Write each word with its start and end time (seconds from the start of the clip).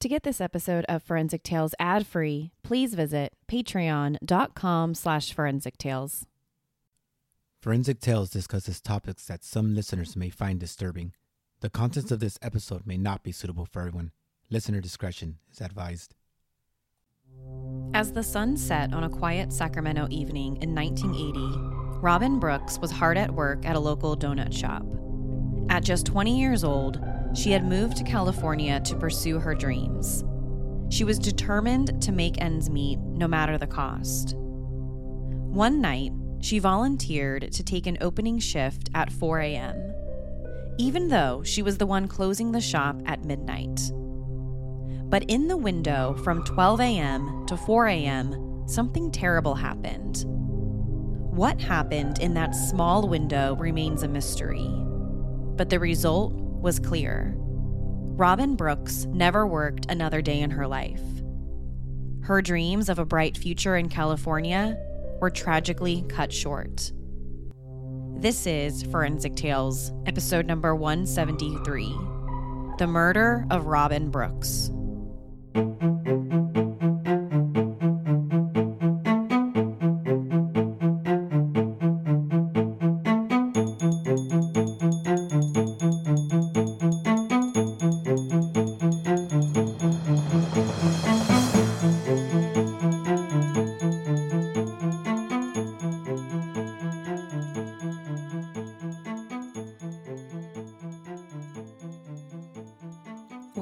To 0.00 0.08
get 0.08 0.22
this 0.22 0.40
episode 0.40 0.86
of 0.88 1.02
Forensic 1.02 1.42
Tales 1.42 1.74
ad-free, 1.78 2.52
please 2.62 2.94
visit 2.94 3.34
patreon.com 3.46 4.94
slash 4.94 5.34
forensic 5.34 5.76
tales. 5.76 6.24
Forensic 7.60 8.00
Tales 8.00 8.30
discusses 8.30 8.80
topics 8.80 9.26
that 9.26 9.44
some 9.44 9.74
listeners 9.74 10.16
may 10.16 10.30
find 10.30 10.58
disturbing. 10.58 11.12
The 11.60 11.68
contents 11.68 12.10
of 12.10 12.18
this 12.18 12.38
episode 12.40 12.86
may 12.86 12.96
not 12.96 13.22
be 13.22 13.30
suitable 13.30 13.66
for 13.66 13.80
everyone. 13.80 14.12
Listener 14.48 14.80
discretion 14.80 15.36
is 15.52 15.60
advised. 15.60 16.14
As 17.92 18.12
the 18.12 18.22
sun 18.22 18.56
set 18.56 18.94
on 18.94 19.04
a 19.04 19.10
quiet 19.10 19.52
Sacramento 19.52 20.08
evening 20.10 20.56
in 20.62 20.74
1980, 20.74 21.98
Robin 22.00 22.38
Brooks 22.40 22.78
was 22.78 22.90
hard 22.90 23.18
at 23.18 23.34
work 23.34 23.66
at 23.66 23.76
a 23.76 23.80
local 23.80 24.16
donut 24.16 24.56
shop. 24.56 24.82
At 25.68 25.84
just 25.84 26.06
20 26.06 26.40
years 26.40 26.64
old, 26.64 26.98
she 27.34 27.52
had 27.52 27.64
moved 27.64 27.96
to 27.96 28.04
California 28.04 28.80
to 28.80 28.96
pursue 28.96 29.38
her 29.38 29.54
dreams. 29.54 30.24
She 30.90 31.04
was 31.04 31.18
determined 31.18 32.02
to 32.02 32.12
make 32.12 32.40
ends 32.40 32.68
meet 32.68 32.98
no 32.98 33.28
matter 33.28 33.56
the 33.56 33.66
cost. 33.66 34.34
One 34.36 35.80
night, 35.80 36.12
she 36.40 36.58
volunteered 36.58 37.52
to 37.52 37.62
take 37.62 37.86
an 37.86 37.98
opening 38.00 38.38
shift 38.38 38.90
at 38.94 39.12
4 39.12 39.40
a.m., 39.40 39.94
even 40.78 41.08
though 41.08 41.42
she 41.44 41.62
was 41.62 41.78
the 41.78 41.86
one 41.86 42.08
closing 42.08 42.52
the 42.52 42.60
shop 42.60 43.00
at 43.06 43.24
midnight. 43.24 43.80
But 45.10 45.24
in 45.24 45.48
the 45.48 45.56
window 45.56 46.14
from 46.24 46.44
12 46.44 46.80
a.m. 46.80 47.46
to 47.46 47.56
4 47.56 47.86
a.m., 47.88 48.64
something 48.66 49.10
terrible 49.10 49.54
happened. 49.54 50.24
What 50.26 51.60
happened 51.60 52.18
in 52.20 52.34
that 52.34 52.54
small 52.54 53.08
window 53.08 53.56
remains 53.56 54.02
a 54.02 54.08
mystery. 54.08 54.68
But 55.56 55.68
the 55.68 55.78
result 55.78 56.32
was 56.60 56.78
clear. 56.78 57.34
Robin 57.36 58.54
Brooks 58.54 59.06
never 59.06 59.46
worked 59.46 59.86
another 59.90 60.20
day 60.20 60.40
in 60.40 60.50
her 60.50 60.66
life. 60.66 61.02
Her 62.22 62.42
dreams 62.42 62.88
of 62.88 62.98
a 62.98 63.04
bright 63.04 63.36
future 63.36 63.76
in 63.76 63.88
California 63.88 64.78
were 65.20 65.30
tragically 65.30 66.04
cut 66.08 66.32
short. 66.32 66.92
This 68.16 68.46
is 68.46 68.82
Forensic 68.82 69.36
Tales, 69.36 69.92
episode 70.04 70.46
number 70.46 70.74
173 70.74 71.94
The 72.78 72.86
Murder 72.86 73.46
of 73.50 73.66
Robin 73.66 74.10
Brooks. 74.10 74.70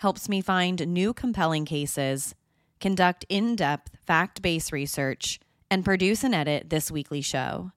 helps 0.00 0.30
me 0.30 0.40
find 0.40 0.86
new 0.88 1.12
compelling 1.12 1.66
cases, 1.66 2.34
conduct 2.80 3.26
in 3.28 3.54
depth 3.54 3.90
fact 4.06 4.40
based 4.40 4.72
research, 4.72 5.38
and 5.70 5.84
produce 5.84 6.24
and 6.24 6.34
edit 6.34 6.70
this 6.70 6.90
weekly 6.90 7.20
show. 7.20 7.70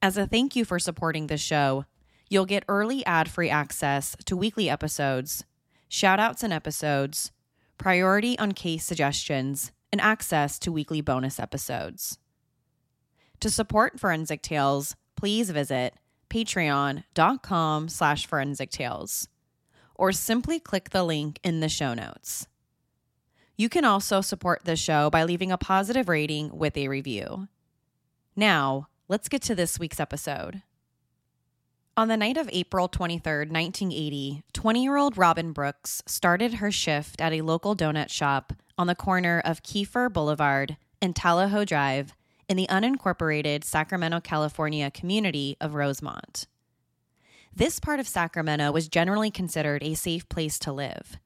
As 0.00 0.16
a 0.16 0.26
thank 0.26 0.56
you 0.56 0.64
for 0.64 0.78
supporting 0.78 1.26
the 1.26 1.36
show, 1.36 1.84
you'll 2.30 2.46
get 2.46 2.64
early 2.66 3.04
ad 3.04 3.30
free 3.30 3.50
access 3.50 4.16
to 4.24 4.38
weekly 4.38 4.70
episodes, 4.70 5.44
shout 5.86 6.18
outs 6.18 6.42
and 6.42 6.52
episodes, 6.52 7.30
priority 7.76 8.38
on 8.38 8.52
case 8.52 8.84
suggestions, 8.84 9.70
and 9.92 10.00
access 10.00 10.58
to 10.58 10.72
weekly 10.72 11.02
bonus 11.02 11.38
episodes. 11.38 12.18
To 13.40 13.50
support 13.50 14.00
Forensic 14.00 14.40
Tales, 14.40 14.96
please 15.14 15.50
visit 15.50 15.92
patreon.com 16.30 17.88
slash 17.88 18.26
forensic 18.26 18.70
tales 18.70 19.28
or 19.98 20.12
simply 20.12 20.58
click 20.58 20.90
the 20.90 21.04
link 21.04 21.38
in 21.42 21.60
the 21.60 21.68
show 21.68 21.92
notes. 21.92 22.46
You 23.56 23.68
can 23.68 23.84
also 23.84 24.20
support 24.20 24.64
the 24.64 24.76
show 24.76 25.10
by 25.10 25.24
leaving 25.24 25.50
a 25.50 25.58
positive 25.58 26.08
rating 26.08 26.56
with 26.56 26.76
a 26.76 26.88
review. 26.88 27.48
Now, 28.36 28.86
let's 29.08 29.28
get 29.28 29.42
to 29.42 29.56
this 29.56 29.80
week's 29.80 29.98
episode. 29.98 30.62
On 31.96 32.06
the 32.06 32.16
night 32.16 32.36
of 32.36 32.48
April 32.52 32.86
23, 32.86 33.50
1980, 33.50 34.44
20 34.52 34.82
year 34.84 34.96
old 34.96 35.18
Robin 35.18 35.52
Brooks 35.52 36.00
started 36.06 36.54
her 36.54 36.70
shift 36.70 37.20
at 37.20 37.32
a 37.32 37.42
local 37.42 37.74
donut 37.74 38.08
shop 38.08 38.52
on 38.78 38.86
the 38.86 38.94
corner 38.94 39.42
of 39.44 39.64
Kiefer 39.64 40.10
Boulevard 40.12 40.76
and 41.02 41.16
Tallahassee 41.16 41.64
Drive 41.64 42.14
in 42.48 42.56
the 42.56 42.68
unincorporated 42.68 43.64
Sacramento, 43.64 44.20
California 44.20 44.92
community 44.92 45.56
of 45.60 45.74
Rosemont. 45.74 46.46
This 47.58 47.80
part 47.80 47.98
of 47.98 48.06
Sacramento 48.06 48.70
was 48.70 48.86
generally 48.86 49.32
considered 49.32 49.82
a 49.82 49.94
safe 49.94 50.28
place 50.28 50.60
to 50.60 50.72
live. 50.72 51.18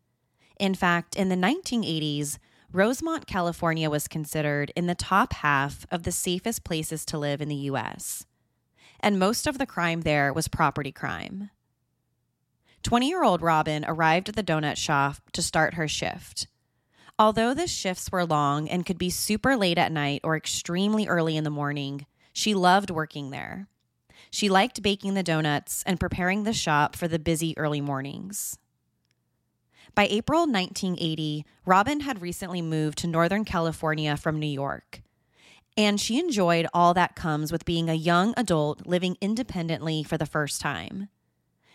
In 0.59 0.75
fact, 0.75 1.15
in 1.15 1.29
the 1.29 1.37
1980s, 1.37 2.39
Rosemont, 2.73 3.27
California 3.27 3.91
was 3.91 4.09
considered 4.09 4.73
in 4.75 4.87
the 4.87 4.95
top 4.95 5.35
half 5.35 5.85
of 5.91 6.05
the 6.05 6.11
safest 6.11 6.65
places 6.65 7.05
to 7.05 7.19
live 7.19 7.43
in 7.43 7.51
the 7.51 7.67
U.S., 7.69 8.25
and 8.99 9.19
most 9.19 9.47
of 9.47 9.59
the 9.59 9.67
crime 9.67 10.01
there 10.01 10.33
was 10.33 10.49
property 10.49 10.91
crime. 10.91 11.51
20 12.83 13.11
year 13.11 13.23
old 13.23 13.43
Robin 13.43 13.85
arrived 13.87 14.31
at 14.31 14.35
the 14.35 14.43
donut 14.43 14.79
shop 14.79 15.17
to 15.35 15.43
start 15.43 15.75
her 15.75 15.87
shift. 15.87 16.47
Although 17.19 17.53
the 17.53 17.67
shifts 17.67 18.11
were 18.11 18.25
long 18.25 18.71
and 18.71 18.87
could 18.87 18.97
be 18.97 19.11
super 19.11 19.55
late 19.55 19.77
at 19.77 19.93
night 19.93 20.23
or 20.25 20.35
extremely 20.35 21.07
early 21.07 21.37
in 21.37 21.45
the 21.45 21.51
morning, 21.51 22.07
she 22.33 22.55
loved 22.55 22.91
working 22.91 23.29
there. 23.29 23.69
She 24.33 24.49
liked 24.49 24.83
baking 24.83 25.13
the 25.13 25.23
donuts 25.23 25.83
and 25.87 26.01
preparing 26.01 26.45
the 26.45 26.55
shop 26.55 26.97
for 26.97 27.07
the 27.07 27.19
busy 27.19 27.57
early 27.59 27.83
mornings. 27.83 28.59
By 29.95 30.07
April 30.07 30.47
1980, 30.47 31.45
Robin 31.67 32.01
had 32.01 32.23
recently 32.23 32.63
moved 32.63 32.97
to 32.99 33.07
Northern 33.07 33.45
California 33.45 34.17
from 34.17 34.41
New 34.41 34.47
York. 34.47 35.03
And 35.77 36.01
she 36.01 36.19
enjoyed 36.19 36.67
all 36.73 36.95
that 36.95 37.15
comes 37.15 37.53
with 37.53 37.67
being 37.67 37.91
a 37.91 37.95
young 37.95 38.33
adult 38.39 38.87
living 38.87 39.19
independently 39.21 40.03
for 40.03 40.17
the 40.17 40.25
first 40.25 40.63
time. 40.63 41.11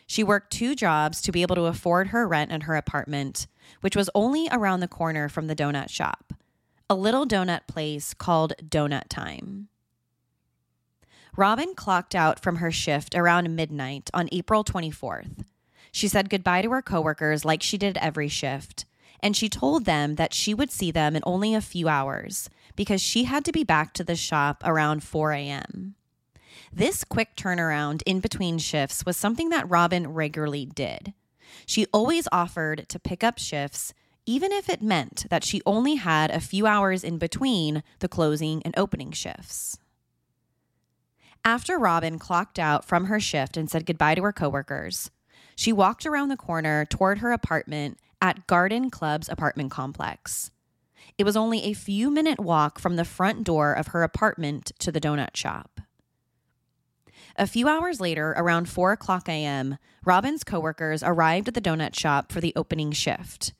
She 0.08 0.24
worked 0.24 0.52
two 0.52 0.74
jobs 0.74 1.22
to 1.22 1.32
be 1.32 1.44
able 1.44 1.56
to 1.58 1.66
afford 1.66 2.08
her 2.08 2.28
rent 2.28 2.52
and 2.52 2.64
her 2.64 2.76
apartment, 2.76 3.46
which 3.82 3.96
was 3.96 4.10
only 4.16 4.48
around 4.52 4.80
the 4.80 4.88
corner 4.88 5.30
from 5.30 5.46
the 5.46 5.56
donut 5.56 5.92
shop, 5.92 6.34
a 6.90 6.96
little 6.96 7.28
donut 7.28 7.68
place 7.68 8.16
called 8.16 8.54
Donut 8.64 9.10
Time. 9.10 9.70
Robin 11.38 11.76
clocked 11.76 12.16
out 12.16 12.40
from 12.40 12.56
her 12.56 12.72
shift 12.72 13.14
around 13.14 13.56
midnight 13.56 14.10
on 14.12 14.28
April 14.32 14.64
24th. 14.64 15.46
She 15.92 16.08
said 16.08 16.32
goodbye 16.32 16.64
to 16.64 16.72
her 16.72 16.82
coworkers 16.82 17.46
like 17.46 17.62
she 17.62 17.78
did 17.78 17.96
every 17.98 18.28
shift, 18.28 18.86
and 19.22 19.38
she 19.38 19.48
told 19.48 19.86
them 19.86 20.16
that 20.16 20.34
she 20.34 20.56
would 20.56 20.72
see 20.72 20.90
them 20.90 21.16
in 21.16 21.22
only 21.28 21.54
a 21.54 21.62
few 21.62 21.88
hours 21.88 22.50
because 22.76 23.02
she 23.02 23.26
had 23.26 23.46
to 23.46 23.52
be 23.52 23.64
back 23.64 23.94
to 23.94 24.04
the 24.04 24.16
shop 24.16 24.64
around 24.66 25.04
4 25.04 25.32
a.m. 25.34 25.94
This 26.74 27.04
quick 27.04 27.36
turnaround 27.36 28.02
in 28.08 28.20
between 28.20 28.58
shifts 28.58 29.06
was 29.06 29.16
something 29.16 29.50
that 29.50 29.70
Robin 29.70 30.14
regularly 30.14 30.66
did. 30.66 31.14
She 31.68 31.86
always 31.94 32.28
offered 32.32 32.90
to 32.90 33.00
pick 33.00 33.24
up 33.24 33.38
shifts, 33.38 33.94
even 34.26 34.52
if 34.52 34.70
it 34.70 34.82
meant 34.82 35.28
that 35.30 35.44
she 35.44 35.62
only 35.68 35.96
had 35.96 36.32
a 36.32 36.40
few 36.40 36.66
hours 36.66 37.04
in 37.04 37.20
between 37.20 37.84
the 38.00 38.10
closing 38.10 38.64
and 38.64 38.74
opening 38.76 39.12
shifts. 39.12 39.78
After 41.44 41.78
Robin 41.78 42.20
clocked 42.20 42.60
out 42.60 42.86
from 42.86 43.06
her 43.06 43.20
shift 43.20 43.58
and 43.58 43.70
said 43.70 43.86
goodbye 43.86 44.16
to 44.16 44.24
her 44.24 44.34
coworkers, 44.34 45.12
she 45.56 45.74
walked 45.74 46.06
around 46.06 46.30
the 46.30 46.38
corner 46.38 46.86
toward 46.86 47.20
her 47.20 47.32
apartment 47.32 47.98
at 48.22 48.48
Garden 48.48 48.90
Club's 48.90 49.30
apartment 49.30 49.72
complex. 49.72 50.52
It 51.18 51.24
was 51.24 51.38
only 51.38 51.64
a 51.64 51.74
few 51.74 52.12
minute 52.12 52.40
walk 52.40 52.80
from 52.80 52.96
the 52.96 53.06
front 53.06 53.44
door 53.44 53.74
of 53.74 53.88
her 53.88 54.04
apartment 54.04 54.72
to 54.80 54.92
the 54.92 55.02
donut 55.02 55.36
shop. 55.36 55.82
A 57.38 57.48
few 57.48 57.68
hours 57.68 58.02
later, 58.02 58.34
around 58.38 58.68
4 58.68 58.92
o'clock 58.92 59.30
a.m., 59.30 59.78
Robin's 60.06 60.44
coworkers 60.44 61.04
arrived 61.04 61.48
at 61.48 61.54
the 61.54 61.62
donut 61.62 61.96
shop 61.96 62.32
for 62.32 62.42
the 62.42 62.54
opening 62.56 62.92
shift. 62.92 63.54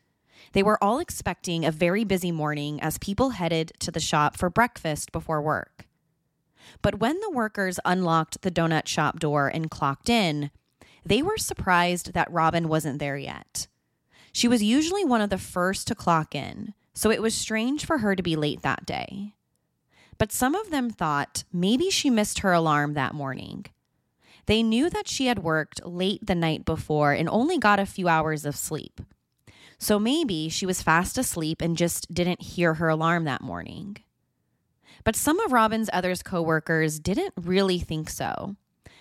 They 0.54 0.64
were 0.64 0.82
all 0.84 1.00
expecting 1.00 1.66
a 1.66 1.72
very 1.72 2.04
busy 2.04 2.32
morning 2.32 2.82
as 2.82 2.98
people 2.98 3.32
headed 3.32 3.74
to 3.80 3.92
the 3.92 4.00
shop 4.00 4.38
for 4.38 4.50
breakfast 4.50 5.12
before 5.12 5.42
work. 5.42 5.87
But 6.82 7.00
when 7.00 7.20
the 7.20 7.32
workers 7.32 7.80
unlocked 7.86 8.42
the 8.42 8.52
donut 8.52 8.88
shop 8.88 9.20
door 9.20 9.48
and 9.48 9.72
clocked 9.72 10.10
in, 10.10 10.52
they 11.06 11.22
were 11.22 11.38
surprised 11.38 12.14
that 12.14 12.32
Robin 12.32 12.68
wasn't 12.68 13.00
there 13.00 13.18
yet. 13.18 13.68
She 14.32 14.48
was 14.48 14.62
usually 14.62 15.06
one 15.06 15.22
of 15.22 15.30
the 15.30 15.38
first 15.38 15.88
to 15.88 15.96
clock 15.96 16.36
in, 16.36 16.74
so 16.94 17.10
it 17.10 17.22
was 17.22 17.34
strange 17.34 17.86
for 17.86 18.00
her 18.00 18.16
to 18.16 18.24
be 18.24 18.36
late 18.36 18.62
that 18.62 18.86
day. 18.86 19.34
But 20.18 20.32
some 20.32 20.56
of 20.56 20.70
them 20.70 20.90
thought 20.90 21.44
maybe 21.54 21.90
she 21.90 22.10
missed 22.10 22.40
her 22.40 22.52
alarm 22.52 22.94
that 22.94 23.14
morning. 23.14 23.66
They 24.48 24.64
knew 24.64 24.90
that 24.90 25.08
she 25.08 25.28
had 25.28 25.40
worked 25.40 25.86
late 25.86 26.26
the 26.26 26.36
night 26.36 26.66
before 26.66 27.14
and 27.14 27.30
only 27.30 27.58
got 27.58 27.80
a 27.80 27.86
few 27.86 28.08
hours 28.08 28.46
of 28.46 28.56
sleep. 28.56 29.02
So 29.78 30.00
maybe 30.00 30.50
she 30.50 30.66
was 30.66 30.82
fast 30.82 31.18
asleep 31.18 31.62
and 31.62 31.78
just 31.78 32.14
didn't 32.14 32.42
hear 32.42 32.76
her 32.76 32.90
alarm 32.90 33.26
that 33.26 33.42
morning. 33.42 33.98
But 35.08 35.16
some 35.16 35.40
of 35.40 35.54
Robin's 35.54 35.90
other 35.94 36.14
coworkers 36.18 37.00
didn't 37.00 37.34
really 37.38 37.80
think 37.80 38.10
so. 38.10 38.58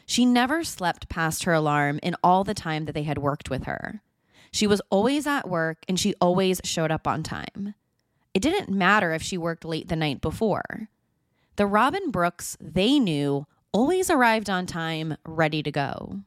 She 0.06 0.25
never 0.25 0.62
slept 0.62 1.08
past 1.08 1.43
her 1.43 1.53
alarm 1.53 1.99
in 2.00 2.14
all 2.23 2.44
the 2.44 2.55
time 2.55 2.85
that 2.85 2.93
they 2.93 3.03
had 3.03 3.19
worked 3.19 3.50
with 3.50 3.64
her. 3.64 4.03
She 4.53 4.69
was 4.69 4.81
always 4.88 5.26
at 5.26 5.49
work 5.49 5.79
and 5.88 5.99
she 5.99 6.14
always 6.20 6.61
showed 6.62 6.93
up 6.93 7.08
on 7.08 7.25
time. 7.25 7.75
It 8.35 8.41
didn't 8.41 8.70
matter 8.70 9.14
if 9.14 9.20
she 9.20 9.37
worked 9.37 9.64
late 9.64 9.88
the 9.88 9.97
night 9.97 10.20
before. 10.20 10.91
The 11.56 11.67
Robin 11.67 12.12
Brooks 12.12 12.56
they 12.61 13.00
knew 13.00 13.49
always 13.73 14.08
arrived 14.08 14.49
on 14.49 14.64
time, 14.67 15.17
ready 15.26 15.61
to 15.61 15.73
go. 15.73 16.20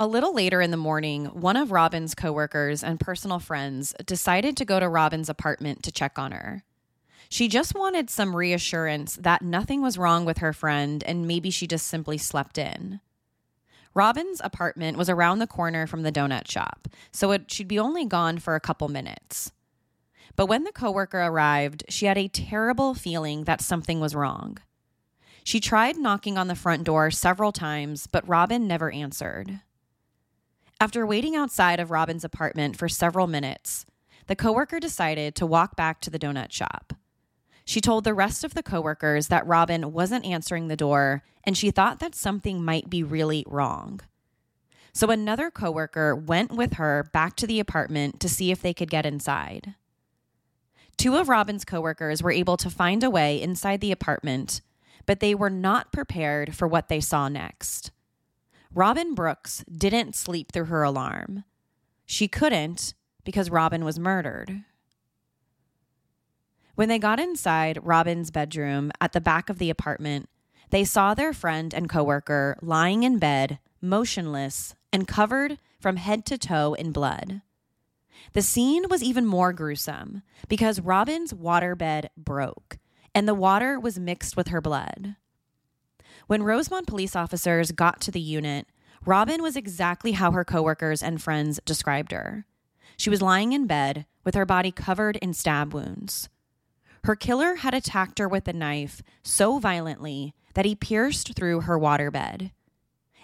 A 0.00 0.06
little 0.06 0.34
later 0.34 0.62
in 0.62 0.70
the 0.70 0.78
morning, 0.78 1.26
one 1.26 1.58
of 1.58 1.72
Robin's 1.72 2.14
coworkers 2.14 2.82
and 2.82 2.98
personal 2.98 3.38
friends 3.38 3.92
decided 4.06 4.56
to 4.56 4.64
go 4.64 4.80
to 4.80 4.88
Robin's 4.88 5.28
apartment 5.28 5.82
to 5.82 5.92
check 5.92 6.18
on 6.18 6.32
her. 6.32 6.64
She 7.28 7.48
just 7.48 7.74
wanted 7.74 8.08
some 8.08 8.36
reassurance 8.36 9.16
that 9.16 9.42
nothing 9.42 9.82
was 9.82 9.98
wrong 9.98 10.24
with 10.24 10.38
her 10.38 10.52
friend 10.52 11.02
and 11.04 11.26
maybe 11.26 11.50
she 11.50 11.66
just 11.66 11.86
simply 11.86 12.18
slept 12.18 12.58
in. 12.58 13.00
Robin's 13.94 14.40
apartment 14.44 14.98
was 14.98 15.08
around 15.08 15.38
the 15.38 15.46
corner 15.46 15.86
from 15.86 16.02
the 16.02 16.12
donut 16.12 16.50
shop, 16.50 16.86
so 17.12 17.32
it, 17.32 17.50
she'd 17.50 17.66
be 17.66 17.78
only 17.78 18.04
gone 18.04 18.38
for 18.38 18.54
a 18.54 18.60
couple 18.60 18.88
minutes. 18.88 19.52
But 20.36 20.46
when 20.46 20.64
the 20.64 20.72
coworker 20.72 21.18
arrived, 21.18 21.84
she 21.88 22.04
had 22.04 22.18
a 22.18 22.28
terrible 22.28 22.94
feeling 22.94 23.44
that 23.44 23.62
something 23.62 23.98
was 23.98 24.14
wrong. 24.14 24.58
She 25.44 25.60
tried 25.60 25.96
knocking 25.96 26.36
on 26.36 26.48
the 26.48 26.54
front 26.54 26.84
door 26.84 27.10
several 27.10 27.52
times, 27.52 28.06
but 28.06 28.28
Robin 28.28 28.68
never 28.68 28.90
answered. 28.90 29.60
After 30.78 31.06
waiting 31.06 31.34
outside 31.34 31.80
of 31.80 31.90
Robin's 31.90 32.24
apartment 32.24 32.76
for 32.76 32.88
several 32.88 33.26
minutes, 33.26 33.86
the 34.26 34.36
coworker 34.36 34.78
decided 34.78 35.34
to 35.36 35.46
walk 35.46 35.74
back 35.74 36.02
to 36.02 36.10
the 36.10 36.18
donut 36.18 36.52
shop. 36.52 36.92
She 37.66 37.80
told 37.80 38.04
the 38.04 38.14
rest 38.14 38.44
of 38.44 38.54
the 38.54 38.62
coworkers 38.62 39.26
that 39.26 39.46
Robin 39.46 39.92
wasn't 39.92 40.24
answering 40.24 40.68
the 40.68 40.76
door 40.76 41.24
and 41.44 41.56
she 41.56 41.70
thought 41.70 41.98
that 41.98 42.14
something 42.14 42.64
might 42.64 42.88
be 42.88 43.02
really 43.02 43.44
wrong. 43.46 44.00
So 44.92 45.10
another 45.10 45.50
coworker 45.50 46.14
went 46.14 46.52
with 46.52 46.74
her 46.74 47.10
back 47.12 47.36
to 47.36 47.46
the 47.46 47.60
apartment 47.60 48.20
to 48.20 48.28
see 48.28 48.50
if 48.50 48.62
they 48.62 48.72
could 48.72 48.88
get 48.88 49.04
inside. 49.04 49.74
Two 50.96 51.16
of 51.16 51.28
Robin's 51.28 51.64
coworkers 51.64 52.22
were 52.22 52.30
able 52.30 52.56
to 52.56 52.70
find 52.70 53.02
a 53.02 53.10
way 53.10 53.42
inside 53.42 53.80
the 53.80 53.92
apartment, 53.92 54.62
but 55.04 55.20
they 55.20 55.34
were 55.34 55.50
not 55.50 55.92
prepared 55.92 56.54
for 56.54 56.66
what 56.66 56.88
they 56.88 57.00
saw 57.00 57.28
next. 57.28 57.90
Robin 58.72 59.14
Brooks 59.14 59.64
didn't 59.64 60.14
sleep 60.14 60.52
through 60.52 60.66
her 60.66 60.82
alarm. 60.82 61.44
She 62.06 62.28
couldn't 62.28 62.94
because 63.24 63.50
Robin 63.50 63.84
was 63.84 63.98
murdered. 63.98 64.62
When 66.76 66.90
they 66.90 66.98
got 66.98 67.18
inside 67.18 67.78
Robin's 67.82 68.30
bedroom 68.30 68.92
at 69.00 69.12
the 69.12 69.20
back 69.20 69.48
of 69.48 69.58
the 69.58 69.70
apartment, 69.70 70.28
they 70.68 70.84
saw 70.84 71.14
their 71.14 71.32
friend 71.32 71.72
and 71.72 71.88
coworker 71.88 72.58
lying 72.60 73.02
in 73.02 73.18
bed, 73.18 73.58
motionless 73.80 74.74
and 74.92 75.08
covered 75.08 75.58
from 75.80 75.96
head 75.96 76.26
to 76.26 76.36
toe 76.36 76.74
in 76.74 76.92
blood. 76.92 77.40
The 78.34 78.42
scene 78.42 78.84
was 78.90 79.02
even 79.02 79.24
more 79.24 79.54
gruesome 79.54 80.22
because 80.48 80.80
Robin's 80.80 81.32
waterbed 81.32 82.08
broke 82.14 82.76
and 83.14 83.26
the 83.26 83.34
water 83.34 83.80
was 83.80 83.98
mixed 83.98 84.36
with 84.36 84.48
her 84.48 84.60
blood. 84.60 85.16
When 86.26 86.42
Rosemont 86.42 86.86
police 86.86 87.16
officers 87.16 87.72
got 87.72 88.02
to 88.02 88.10
the 88.10 88.20
unit, 88.20 88.66
Robin 89.06 89.42
was 89.42 89.56
exactly 89.56 90.12
how 90.12 90.32
her 90.32 90.44
coworkers 90.44 91.02
and 91.02 91.22
friends 91.22 91.58
described 91.64 92.12
her. 92.12 92.44
She 92.98 93.08
was 93.08 93.22
lying 93.22 93.54
in 93.54 93.66
bed 93.66 94.04
with 94.24 94.34
her 94.34 94.44
body 94.44 94.72
covered 94.72 95.16
in 95.16 95.32
stab 95.32 95.72
wounds. 95.72 96.28
Her 97.06 97.14
killer 97.14 97.54
had 97.54 97.72
attacked 97.72 98.18
her 98.18 98.26
with 98.26 98.48
a 98.48 98.52
knife 98.52 99.00
so 99.22 99.60
violently 99.60 100.34
that 100.54 100.64
he 100.64 100.74
pierced 100.74 101.36
through 101.36 101.60
her 101.60 101.78
waterbed. 101.78 102.50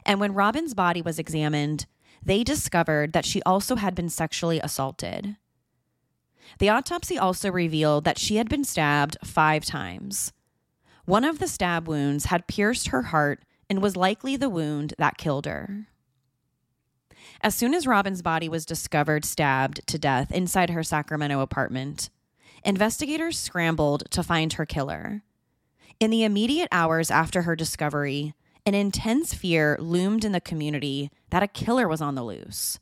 And 0.07 0.21
when 0.21 0.35
Robin's 0.35 0.73
body 0.73 1.03
was 1.03 1.19
examined, 1.19 1.87
they 2.25 2.45
discovered 2.45 3.13
that 3.13 3.25
she 3.25 3.43
also 3.43 3.75
had 3.75 3.97
been 3.97 4.09
sexually 4.09 4.61
assaulted. 4.61 5.35
The 6.61 6.69
autopsy 6.69 7.19
also 7.19 7.51
revealed 7.51 8.05
that 8.05 8.21
she 8.21 8.37
had 8.37 8.49
been 8.49 8.63
stabbed 8.63 9.17
five 9.25 9.65
times. 9.65 10.33
One 11.05 11.25
of 11.25 11.41
the 11.41 11.49
stab 11.49 11.89
wounds 11.89 12.27
had 12.27 12.47
pierced 12.47 12.89
her 12.89 13.03
heart 13.03 13.43
and 13.69 13.83
was 13.83 13.97
likely 13.97 14.37
the 14.37 14.49
wound 14.49 14.95
that 14.99 15.19
killed 15.19 15.47
her. 15.47 15.89
As 17.41 17.57
soon 17.57 17.75
as 17.75 17.89
Robin's 17.89 18.23
body 18.23 18.49
was 18.49 18.65
discovered 18.65 19.25
stabbed 19.25 19.85
to 19.89 19.99
death 19.99 20.31
inside 20.31 20.71
her 20.71 20.85
Sacramento 20.85 21.41
apartment, 21.41 22.11
investigators 22.65 23.39
scrambled 23.39 24.05
to 24.11 24.23
find 24.23 24.53
her 24.55 24.67
killer. 24.67 25.23
In 26.01 26.11
the 26.11 26.25
immediate 26.25 26.69
hours 26.73 27.11
after 27.11 27.43
her 27.43 27.55
discovery, 27.55 28.35
an 28.65 28.75
intense 28.75 29.35
fear 29.35 29.77
loomed 29.81 30.25
in 30.25 30.33
the 30.33 30.41
community 30.41 31.11
that 31.31 31.43
a 31.43 31.49
killer 31.49 31.89
was 31.89 32.01
on 32.01 32.15
the 32.15 32.25
loose. 32.25 32.79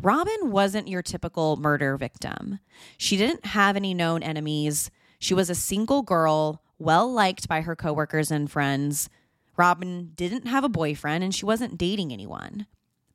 Robin 0.00 0.50
wasn't 0.50 0.88
your 0.88 1.02
typical 1.02 1.56
murder 1.56 1.96
victim. 1.96 2.58
She 2.96 3.16
didn't 3.16 3.46
have 3.46 3.76
any 3.76 3.94
known 3.94 4.22
enemies. 4.22 4.90
She 5.18 5.34
was 5.34 5.50
a 5.50 5.54
single 5.54 6.02
girl, 6.02 6.62
well 6.78 7.10
liked 7.10 7.48
by 7.48 7.60
her 7.60 7.76
coworkers 7.76 8.30
and 8.30 8.50
friends. 8.50 9.10
Robin 9.56 10.12
didn't 10.14 10.46
have 10.46 10.64
a 10.64 10.70
boyfriend 10.70 11.22
and 11.22 11.34
she 11.34 11.44
wasn't 11.44 11.76
dating 11.76 12.12
anyone. 12.12 12.66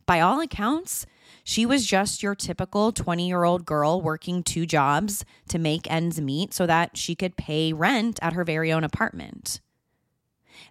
By 0.06 0.20
all 0.20 0.40
accounts, 0.40 1.06
she 1.44 1.66
was 1.66 1.86
just 1.86 2.22
your 2.22 2.36
typical 2.36 2.92
20 2.92 3.28
year 3.28 3.44
old 3.44 3.66
girl 3.66 4.02
working 4.02 4.44
two 4.44 4.66
jobs 4.66 5.26
to 5.50 5.60
make 5.60 5.90
ends 5.92 6.22
meet 6.22 6.54
so 6.54 6.66
that 6.66 6.98
she 6.98 7.16
could 7.16 7.38
pay 7.38 7.74
rent 7.74 8.20
at 8.22 8.34
her 8.34 8.44
very 8.44 8.72
own 8.72 8.84
apartment. 8.84 9.62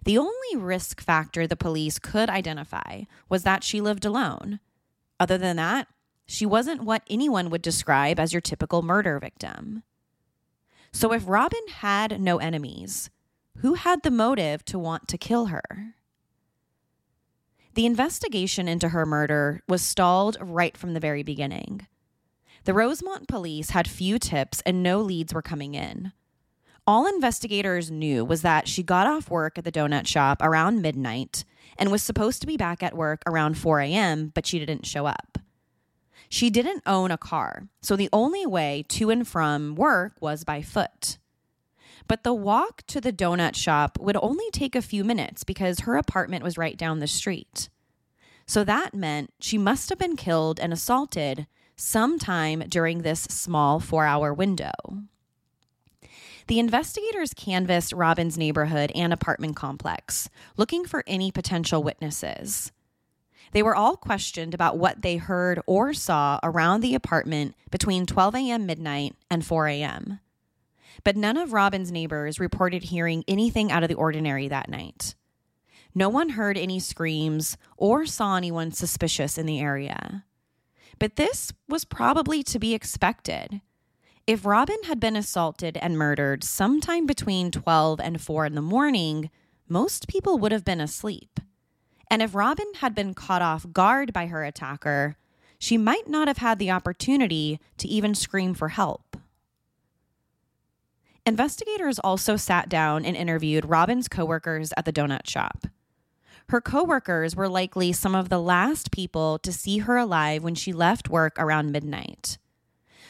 The 0.03 0.17
only 0.17 0.55
risk 0.55 1.01
factor 1.01 1.47
the 1.47 1.55
police 1.55 1.99
could 1.99 2.29
identify 2.29 3.03
was 3.29 3.43
that 3.43 3.63
she 3.63 3.81
lived 3.81 4.05
alone. 4.05 4.59
Other 5.19 5.37
than 5.37 5.55
that, 5.57 5.87
she 6.25 6.45
wasn't 6.45 6.83
what 6.83 7.03
anyone 7.09 7.49
would 7.49 7.61
describe 7.61 8.19
as 8.19 8.33
your 8.33 8.41
typical 8.41 8.81
murder 8.81 9.19
victim. 9.19 9.83
So 10.91 11.11
if 11.11 11.27
Robin 11.27 11.67
had 11.67 12.19
no 12.21 12.37
enemies, 12.37 13.09
who 13.57 13.75
had 13.75 14.03
the 14.03 14.11
motive 14.11 14.65
to 14.65 14.79
want 14.79 15.07
to 15.09 15.17
kill 15.17 15.47
her? 15.47 15.95
The 17.75 17.85
investigation 17.85 18.69
into 18.69 18.89
her 18.89 19.05
murder 19.05 19.61
was 19.67 19.81
stalled 19.81 20.37
right 20.39 20.77
from 20.77 20.93
the 20.93 20.99
very 21.01 21.23
beginning. 21.23 21.87
The 22.63 22.73
Rosemont 22.73 23.27
police 23.27 23.71
had 23.71 23.85
few 23.85 24.17
tips 24.17 24.61
and 24.65 24.81
no 24.81 25.01
leads 25.01 25.33
were 25.33 25.41
coming 25.41 25.75
in. 25.75 26.13
All 26.87 27.05
investigators 27.05 27.91
knew 27.91 28.23
was 28.23 28.43
that 28.43 28.69
she 28.69 28.81
got 28.81 29.07
off 29.07 29.29
work 29.29 29.57
at 29.57 29.65
the 29.65 29.73
donut 29.73 30.07
shop 30.07 30.41
around 30.41 30.81
midnight 30.81 31.43
and 31.77 31.91
was 31.91 32.01
supposed 32.01 32.39
to 32.41 32.47
be 32.47 32.55
back 32.55 32.81
at 32.81 32.95
work 32.95 33.21
around 33.27 33.57
4 33.57 33.81
a.m., 33.81 34.31
but 34.33 34.45
she 34.45 34.57
didn't 34.57 34.85
show 34.85 35.05
up. 35.05 35.37
She 36.29 36.49
didn't 36.49 36.83
own 36.85 37.11
a 37.11 37.17
car, 37.17 37.67
so 37.81 37.97
the 37.97 38.09
only 38.13 38.45
way 38.45 38.85
to 38.89 39.09
and 39.09 39.27
from 39.27 39.75
work 39.75 40.13
was 40.21 40.45
by 40.45 40.61
foot. 40.61 41.17
But 42.07 42.23
the 42.23 42.33
walk 42.33 42.83
to 42.87 43.01
the 43.01 43.13
donut 43.13 43.55
shop 43.55 43.97
would 43.99 44.17
only 44.21 44.49
take 44.51 44.75
a 44.75 44.81
few 44.81 45.03
minutes 45.03 45.43
because 45.43 45.81
her 45.81 45.95
apartment 45.95 46.43
was 46.43 46.57
right 46.57 46.77
down 46.77 46.99
the 46.99 47.07
street. 47.07 47.69
So 48.45 48.63
that 48.63 48.93
meant 48.93 49.33
she 49.39 49.57
must 49.57 49.89
have 49.89 49.97
been 49.97 50.15
killed 50.15 50.59
and 50.59 50.71
assaulted 50.71 51.47
sometime 51.75 52.59
during 52.69 53.01
this 53.01 53.21
small 53.21 53.79
four 53.79 54.05
hour 54.05 54.33
window. 54.33 54.71
The 56.47 56.59
investigators 56.59 57.33
canvassed 57.33 57.91
Robin's 57.91 58.37
neighborhood 58.37 58.91
and 58.93 59.11
apartment 59.11 59.55
complex, 59.55 60.29
looking 60.57 60.85
for 60.85 61.03
any 61.07 61.31
potential 61.31 61.81
witnesses. 61.81 62.71
They 63.51 63.63
were 63.63 63.75
all 63.75 63.97
questioned 63.97 64.53
about 64.53 64.77
what 64.77 65.01
they 65.01 65.17
heard 65.17 65.59
or 65.65 65.93
saw 65.93 66.39
around 66.43 66.81
the 66.81 66.93
apartment 66.93 67.55
between 67.71 68.05
12 68.05 68.35
a.m. 68.35 68.65
midnight 68.67 69.15
and 69.31 69.43
4 69.43 69.67
a.m 69.69 70.19
but 71.03 71.17
none 71.17 71.37
of 71.37 71.53
Robin's 71.53 71.91
neighbors 71.91 72.39
reported 72.39 72.83
hearing 72.83 73.23
anything 73.27 73.71
out 73.71 73.83
of 73.83 73.89
the 73.89 73.95
ordinary 73.95 74.47
that 74.47 74.69
night. 74.69 75.15
No 75.93 76.09
one 76.09 76.29
heard 76.29 76.57
any 76.57 76.79
screams 76.79 77.57
or 77.77 78.05
saw 78.05 78.35
anyone 78.35 78.71
suspicious 78.71 79.37
in 79.37 79.45
the 79.45 79.59
area. 79.59 80.25
But 80.99 81.15
this 81.15 81.53
was 81.69 81.85
probably 81.85 82.43
to 82.43 82.59
be 82.59 82.73
expected. 82.73 83.61
If 84.27 84.45
Robin 84.45 84.77
had 84.85 84.99
been 84.99 85.15
assaulted 85.15 85.77
and 85.77 85.97
murdered 85.97 86.43
sometime 86.43 87.05
between 87.05 87.51
12 87.51 87.99
and 87.99 88.19
4 88.19 88.45
in 88.47 88.55
the 88.55 88.61
morning, 88.61 89.29
most 89.69 90.07
people 90.07 90.37
would 90.39 90.51
have 90.51 90.65
been 90.65 90.81
asleep. 90.81 91.39
And 92.09 92.21
if 92.21 92.35
Robin 92.35 92.71
had 92.77 92.95
been 92.95 93.13
caught 93.13 93.41
off 93.41 93.71
guard 93.71 94.13
by 94.13 94.27
her 94.27 94.43
attacker, 94.43 95.15
she 95.57 95.77
might 95.77 96.07
not 96.07 96.27
have 96.27 96.37
had 96.37 96.59
the 96.59 96.71
opportunity 96.71 97.59
to 97.77 97.87
even 97.87 98.15
scream 98.15 98.53
for 98.53 98.69
help. 98.69 99.17
Investigators 101.25 101.97
also 101.99 102.35
sat 102.35 102.69
down 102.69 103.03
and 103.03 103.17
interviewed 103.17 103.67
Robin's 103.67 104.07
coworkers 104.07 104.71
at 104.77 104.85
the 104.85 104.93
donut 104.93 105.27
shop. 105.27 105.65
Her 106.49 106.61
coworkers 106.61 107.35
were 107.35 107.49
likely 107.49 107.91
some 107.91 108.13
of 108.13 108.29
the 108.29 108.39
last 108.39 108.91
people 108.91 109.39
to 109.39 109.51
see 109.51 109.79
her 109.79 109.97
alive 109.97 110.43
when 110.43 110.53
she 110.53 110.71
left 110.71 111.09
work 111.09 111.39
around 111.39 111.71
midnight. 111.71 112.37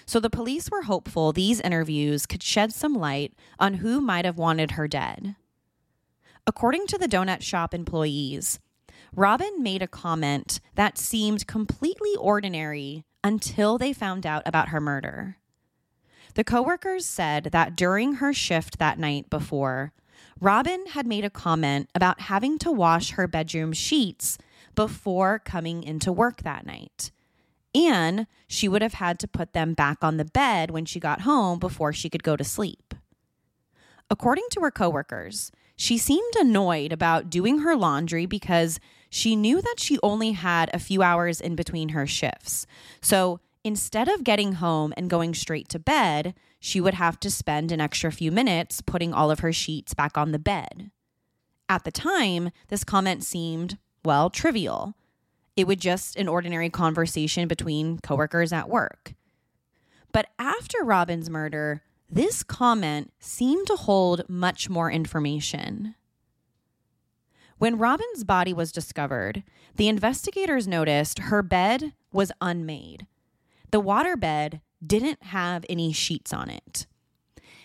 So 0.06 0.22
the 0.22 0.30
police 0.30 0.72
were 0.72 0.84
hopeful 0.84 1.34
these 1.34 1.60
interviews 1.60 2.26
could 2.26 2.42
shed 2.42 2.72
some 2.72 2.94
light 2.94 3.34
on 3.60 3.76
who 3.76 4.00
might 4.00 4.24
have 4.24 4.38
wanted 4.38 4.72
her 4.72 4.88
dead. 4.88 5.36
According 6.48 6.88
to 6.88 6.98
the 6.98 7.08
donut 7.08 7.42
shop 7.42 7.74
employees, 7.74 8.60
Robin 9.14 9.62
made 9.62 9.82
a 9.82 9.88
comment 9.88 10.62
that 10.76 10.98
seemed 10.98 11.48
completely 11.48 12.16
ordinary 12.18 13.04
until 13.24 13.78
they 13.78 13.92
found 13.92 14.26
out 14.26 14.44
about 14.46 14.70
her 14.70 14.80
murder. 14.80 15.38
The 16.36 16.44
coworkers 16.44 17.06
said 17.06 17.46
that 17.52 17.76
during 17.76 18.16
her 18.16 18.34
shift 18.34 18.78
that 18.78 19.00
night 19.00 19.30
before, 19.30 19.94
Robin 20.40 20.86
had 20.88 21.08
made 21.08 21.24
a 21.24 21.30
comment 21.30 21.90
about 21.96 22.22
having 22.22 22.60
to 22.60 22.72
wash 22.72 23.12
her 23.12 23.28
bedroom 23.28 23.72
sheets 23.72 24.38
before 24.76 25.40
coming 25.40 25.82
into 25.82 26.12
work 26.12 26.44
that 26.44 26.66
night. 26.66 27.12
And 27.74 28.28
she 28.48 28.68
would 28.68 28.82
have 28.82 28.96
had 28.96 29.18
to 29.20 29.28
put 29.28 29.54
them 29.54 29.74
back 29.74 30.04
on 30.04 30.18
the 30.18 30.26
bed 30.26 30.72
when 30.72 30.86
she 30.86 31.00
got 31.00 31.22
home 31.22 31.58
before 31.58 31.94
she 31.94 32.10
could 32.10 32.24
go 32.24 32.36
to 32.36 32.44
sleep. 32.44 32.94
According 34.10 34.46
to 34.52 34.62
her 34.62 34.72
coworkers, 34.72 35.52
she 35.78 35.98
seemed 35.98 36.36
annoyed 36.36 36.92
about 36.92 37.30
doing 37.30 37.60
her 37.60 37.76
laundry 37.76 38.26
because 38.26 38.80
she 39.10 39.36
knew 39.36 39.62
that 39.62 39.76
she 39.80 39.98
only 40.04 40.34
had 40.34 40.70
a 40.74 40.80
few 40.80 41.02
hours 41.02 41.40
in 41.40 41.56
between 41.56 41.90
her 41.90 42.06
shifts. 42.06 42.68
So 43.02 43.40
instead 43.66 44.08
of 44.08 44.24
getting 44.24 44.54
home 44.54 44.94
and 44.96 45.10
going 45.10 45.34
straight 45.34 45.68
to 45.68 45.80
bed, 45.80 46.36
she 46.60 46.80
would 46.80 46.94
have 46.94 47.20
to 47.20 47.32
spend 47.32 47.72
an 47.72 47.82
extra 47.82 48.12
few 48.12 48.32
minutes 48.32 48.80
putting 48.80 49.12
all 49.12 49.32
of 49.32 49.40
her 49.40 49.52
sheets 49.52 49.96
back 49.96 50.18
on 50.18 50.32
the 50.32 50.40
bed. 50.40 50.92
At 51.68 51.84
the 51.84 51.92
time, 51.92 52.52
this 52.68 52.84
comment 52.84 53.24
seemed, 53.24 53.80
well, 54.06 54.30
trivial. 54.30 54.94
It 55.58 55.66
was 55.66 55.78
just 55.78 56.16
an 56.16 56.28
ordinary 56.28 56.70
conversation 56.70 57.48
between 57.48 57.98
coworkers 58.00 58.54
at 58.54 58.70
work. 58.70 59.16
But 60.12 60.28
after 60.38 60.84
Robin's 60.84 61.30
murder, 61.30 61.82
this 62.08 62.44
comment 62.44 63.12
seemed 63.20 63.66
to 63.66 63.76
hold 63.76 64.30
much 64.30 64.70
more 64.70 64.92
information. 64.92 65.96
When 67.58 67.80
Robin's 67.80 68.24
body 68.24 68.54
was 68.54 68.72
discovered, 68.72 69.44
the 69.76 69.88
investigators 69.88 70.68
noticed 70.68 71.18
her 71.18 71.42
bed 71.42 71.94
was 72.12 72.32
unmade. 72.40 73.08
The 73.76 73.82
waterbed 73.82 74.62
didn't 74.88 75.22
have 75.22 75.66
any 75.68 75.92
sheets 75.92 76.32
on 76.32 76.50
it. 76.50 76.88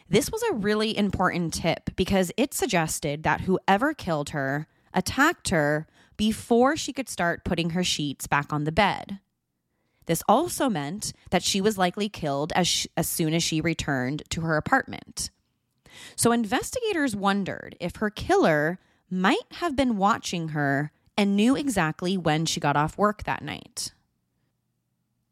This 0.08 0.28
was 0.28 0.42
a 0.42 0.54
really 0.54 0.98
important 0.98 1.54
tip 1.54 1.90
because 1.94 2.32
it 2.36 2.52
suggested 2.52 3.22
that 3.22 3.42
whoever 3.42 3.94
killed 3.94 4.30
her 4.30 4.66
attacked 4.92 5.50
her 5.50 5.86
before 6.16 6.76
she 6.76 6.92
could 6.92 7.08
start 7.08 7.44
putting 7.44 7.70
her 7.70 7.84
sheets 7.84 8.26
back 8.26 8.52
on 8.52 8.64
the 8.64 8.72
bed. 8.72 9.20
This 10.06 10.24
also 10.28 10.68
meant 10.68 11.12
that 11.30 11.44
she 11.44 11.60
was 11.60 11.78
likely 11.78 12.08
killed 12.08 12.52
as, 12.56 12.88
as 12.96 13.06
soon 13.06 13.32
as 13.32 13.44
she 13.44 13.60
returned 13.60 14.24
to 14.30 14.40
her 14.40 14.56
apartment. 14.56 15.30
So 16.16 16.32
investigators 16.32 17.14
wondered 17.14 17.76
if 17.78 17.94
her 17.94 18.10
killer 18.10 18.80
might 19.08 19.46
have 19.52 19.76
been 19.76 19.96
watching 19.96 20.48
her 20.48 20.90
and 21.16 21.36
knew 21.36 21.54
exactly 21.54 22.16
when 22.16 22.46
she 22.46 22.58
got 22.58 22.76
off 22.76 22.98
work 22.98 23.22
that 23.22 23.44
night. 23.44 23.92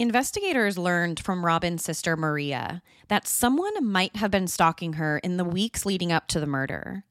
Investigators 0.00 0.78
learned 0.78 1.18
from 1.18 1.44
Robin's 1.44 1.82
sister 1.82 2.16
Maria 2.16 2.82
that 3.08 3.26
someone 3.26 3.84
might 3.84 4.14
have 4.14 4.30
been 4.30 4.46
stalking 4.46 4.92
her 4.92 5.18
in 5.18 5.38
the 5.38 5.44
weeks 5.44 5.84
leading 5.84 6.12
up 6.12 6.28
to 6.28 6.38
the 6.38 6.46
murder. 6.46 7.02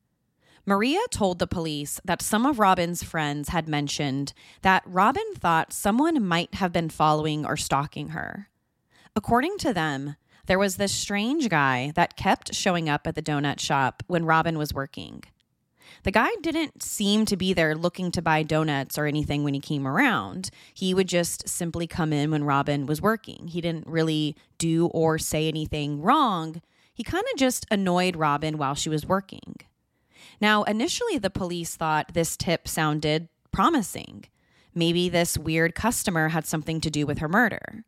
Maria 0.65 1.01
told 1.11 1.39
the 1.39 1.47
police 1.47 1.99
that 2.05 2.21
some 2.21 2.45
of 2.45 2.59
Robin's 2.59 3.03
friends 3.03 3.49
had 3.49 3.67
mentioned 3.67 4.31
that 4.61 4.83
Robin 4.85 5.33
thought 5.35 5.73
someone 5.73 6.25
might 6.25 6.55
have 6.55 6.71
been 6.71 6.89
following 6.89 7.45
or 7.45 7.57
stalking 7.57 8.09
her. 8.09 8.47
According 9.17 9.57
to 9.59 9.73
them, 9.73 10.15
there 10.45 10.59
was 10.59 10.77
this 10.77 10.93
strange 10.93 11.49
guy 11.49 11.91
that 11.95 12.15
kept 12.15 12.55
showing 12.55 12.87
up 12.87 13.05
at 13.05 13.15
the 13.15 13.21
donut 13.21 13.59
shop 13.59 14.01
when 14.07 14.23
Robin 14.23 14.57
was 14.57 14.73
working. 14.73 15.23
The 16.03 16.11
guy 16.11 16.29
didn't 16.41 16.83
seem 16.83 17.25
to 17.25 17.37
be 17.37 17.53
there 17.53 17.75
looking 17.75 18.11
to 18.11 18.21
buy 18.21 18.43
donuts 18.43 18.97
or 18.97 19.05
anything 19.05 19.43
when 19.43 19.53
he 19.53 19.59
came 19.59 19.87
around. 19.87 20.49
He 20.73 20.93
would 20.93 21.07
just 21.07 21.47
simply 21.47 21.87
come 21.87 22.13
in 22.13 22.31
when 22.31 22.43
Robin 22.43 22.85
was 22.85 23.01
working. 23.01 23.47
He 23.47 23.61
didn't 23.61 23.87
really 23.87 24.35
do 24.57 24.87
or 24.87 25.17
say 25.17 25.47
anything 25.47 26.01
wrong. 26.01 26.61
He 26.93 27.03
kind 27.03 27.25
of 27.31 27.39
just 27.39 27.65
annoyed 27.69 28.15
Robin 28.15 28.57
while 28.57 28.75
she 28.75 28.89
was 28.89 29.05
working. 29.05 29.55
Now, 30.39 30.63
initially, 30.63 31.17
the 31.17 31.29
police 31.29 31.75
thought 31.75 32.13
this 32.13 32.37
tip 32.37 32.67
sounded 32.67 33.29
promising. 33.51 34.25
Maybe 34.73 35.09
this 35.09 35.37
weird 35.37 35.73
customer 35.73 36.29
had 36.29 36.45
something 36.45 36.81
to 36.81 36.89
do 36.89 37.05
with 37.05 37.19
her 37.19 37.27
murder. 37.27 37.83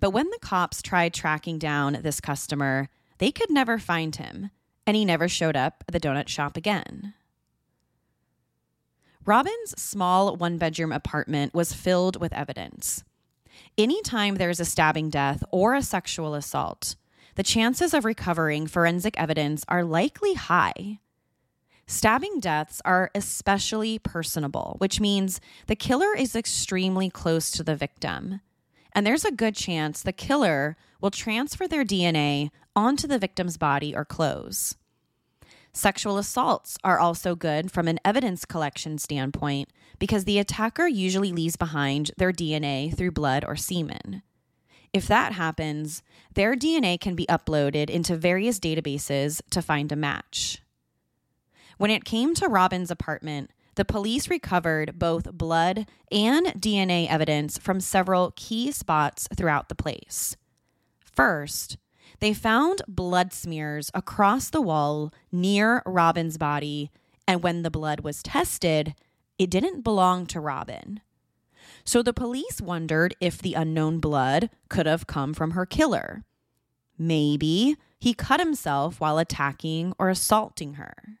But 0.00 0.10
when 0.10 0.28
the 0.30 0.38
cops 0.40 0.82
tried 0.82 1.14
tracking 1.14 1.58
down 1.58 2.00
this 2.02 2.20
customer, 2.20 2.88
they 3.18 3.30
could 3.30 3.50
never 3.50 3.78
find 3.78 4.14
him 4.16 4.50
and 4.86 4.96
he 4.96 5.04
never 5.04 5.28
showed 5.28 5.56
up 5.56 5.84
at 5.88 5.92
the 5.92 6.00
donut 6.00 6.28
shop 6.28 6.56
again. 6.56 7.14
Robin's 9.26 9.80
small 9.80 10.36
one 10.36 10.58
bedroom 10.58 10.92
apartment 10.92 11.54
was 11.54 11.72
filled 11.72 12.20
with 12.20 12.32
evidence. 12.34 13.04
Anytime 13.78 14.34
there's 14.34 14.60
a 14.60 14.64
stabbing 14.64 15.08
death 15.08 15.42
or 15.50 15.74
a 15.74 15.82
sexual 15.82 16.34
assault, 16.34 16.96
the 17.36 17.42
chances 17.42 17.94
of 17.94 18.04
recovering 18.04 18.66
forensic 18.66 19.18
evidence 19.18 19.64
are 19.68 19.82
likely 19.82 20.34
high. 20.34 20.98
Stabbing 21.86 22.40
deaths 22.40 22.80
are 22.84 23.10
especially 23.14 23.98
personable, 23.98 24.76
which 24.78 25.00
means 25.00 25.40
the 25.66 25.76
killer 25.76 26.14
is 26.16 26.36
extremely 26.36 27.10
close 27.10 27.50
to 27.50 27.62
the 27.62 27.76
victim. 27.76 28.40
And 28.92 29.06
there's 29.06 29.24
a 29.24 29.32
good 29.32 29.56
chance 29.56 30.02
the 30.02 30.12
killer 30.12 30.76
will 31.04 31.10
transfer 31.10 31.68
their 31.68 31.84
DNA 31.84 32.48
onto 32.74 33.06
the 33.06 33.18
victim's 33.18 33.58
body 33.58 33.94
or 33.94 34.06
clothes. 34.06 34.74
Sexual 35.70 36.16
assaults 36.16 36.78
are 36.82 36.98
also 36.98 37.34
good 37.34 37.70
from 37.70 37.88
an 37.88 38.00
evidence 38.06 38.46
collection 38.46 38.96
standpoint 38.96 39.68
because 39.98 40.24
the 40.24 40.38
attacker 40.38 40.86
usually 40.86 41.30
leaves 41.30 41.56
behind 41.56 42.10
their 42.16 42.32
DNA 42.32 42.96
through 42.96 43.10
blood 43.10 43.44
or 43.46 43.54
semen. 43.54 44.22
If 44.94 45.06
that 45.06 45.32
happens, 45.32 46.02
their 46.32 46.56
DNA 46.56 46.98
can 46.98 47.14
be 47.14 47.26
uploaded 47.26 47.90
into 47.90 48.16
various 48.16 48.58
databases 48.58 49.42
to 49.50 49.60
find 49.60 49.92
a 49.92 49.96
match. 49.96 50.62
When 51.76 51.90
it 51.90 52.06
came 52.06 52.32
to 52.36 52.48
Robin's 52.48 52.90
apartment, 52.90 53.50
the 53.74 53.84
police 53.84 54.30
recovered 54.30 54.98
both 54.98 55.32
blood 55.32 55.86
and 56.10 56.46
DNA 56.46 57.06
evidence 57.10 57.58
from 57.58 57.80
several 57.80 58.32
key 58.36 58.72
spots 58.72 59.28
throughout 59.36 59.68
the 59.68 59.74
place. 59.74 60.38
First, 61.14 61.76
they 62.20 62.34
found 62.34 62.82
blood 62.88 63.32
smears 63.32 63.90
across 63.94 64.50
the 64.50 64.60
wall 64.60 65.12
near 65.30 65.82
Robin's 65.86 66.38
body, 66.38 66.90
and 67.26 67.42
when 67.42 67.62
the 67.62 67.70
blood 67.70 68.00
was 68.00 68.22
tested, 68.22 68.94
it 69.38 69.50
didn't 69.50 69.82
belong 69.82 70.26
to 70.26 70.40
Robin. 70.40 71.00
So 71.84 72.02
the 72.02 72.12
police 72.12 72.60
wondered 72.60 73.14
if 73.20 73.38
the 73.38 73.54
unknown 73.54 74.00
blood 74.00 74.50
could 74.68 74.86
have 74.86 75.06
come 75.06 75.34
from 75.34 75.52
her 75.52 75.66
killer. 75.66 76.24
Maybe 76.98 77.76
he 77.98 78.14
cut 78.14 78.40
himself 78.40 79.00
while 79.00 79.18
attacking 79.18 79.92
or 79.98 80.08
assaulting 80.08 80.74
her. 80.74 81.18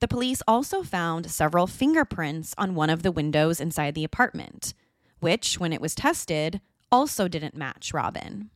The 0.00 0.08
police 0.08 0.42
also 0.48 0.82
found 0.82 1.30
several 1.30 1.66
fingerprints 1.66 2.54
on 2.58 2.74
one 2.74 2.90
of 2.90 3.02
the 3.02 3.12
windows 3.12 3.60
inside 3.60 3.94
the 3.94 4.04
apartment, 4.04 4.74
which, 5.20 5.60
when 5.60 5.72
it 5.72 5.80
was 5.80 5.94
tested, 5.94 6.60
also 6.92 7.26
didn't 7.26 7.56
match 7.56 7.92
Robin. 7.92 8.50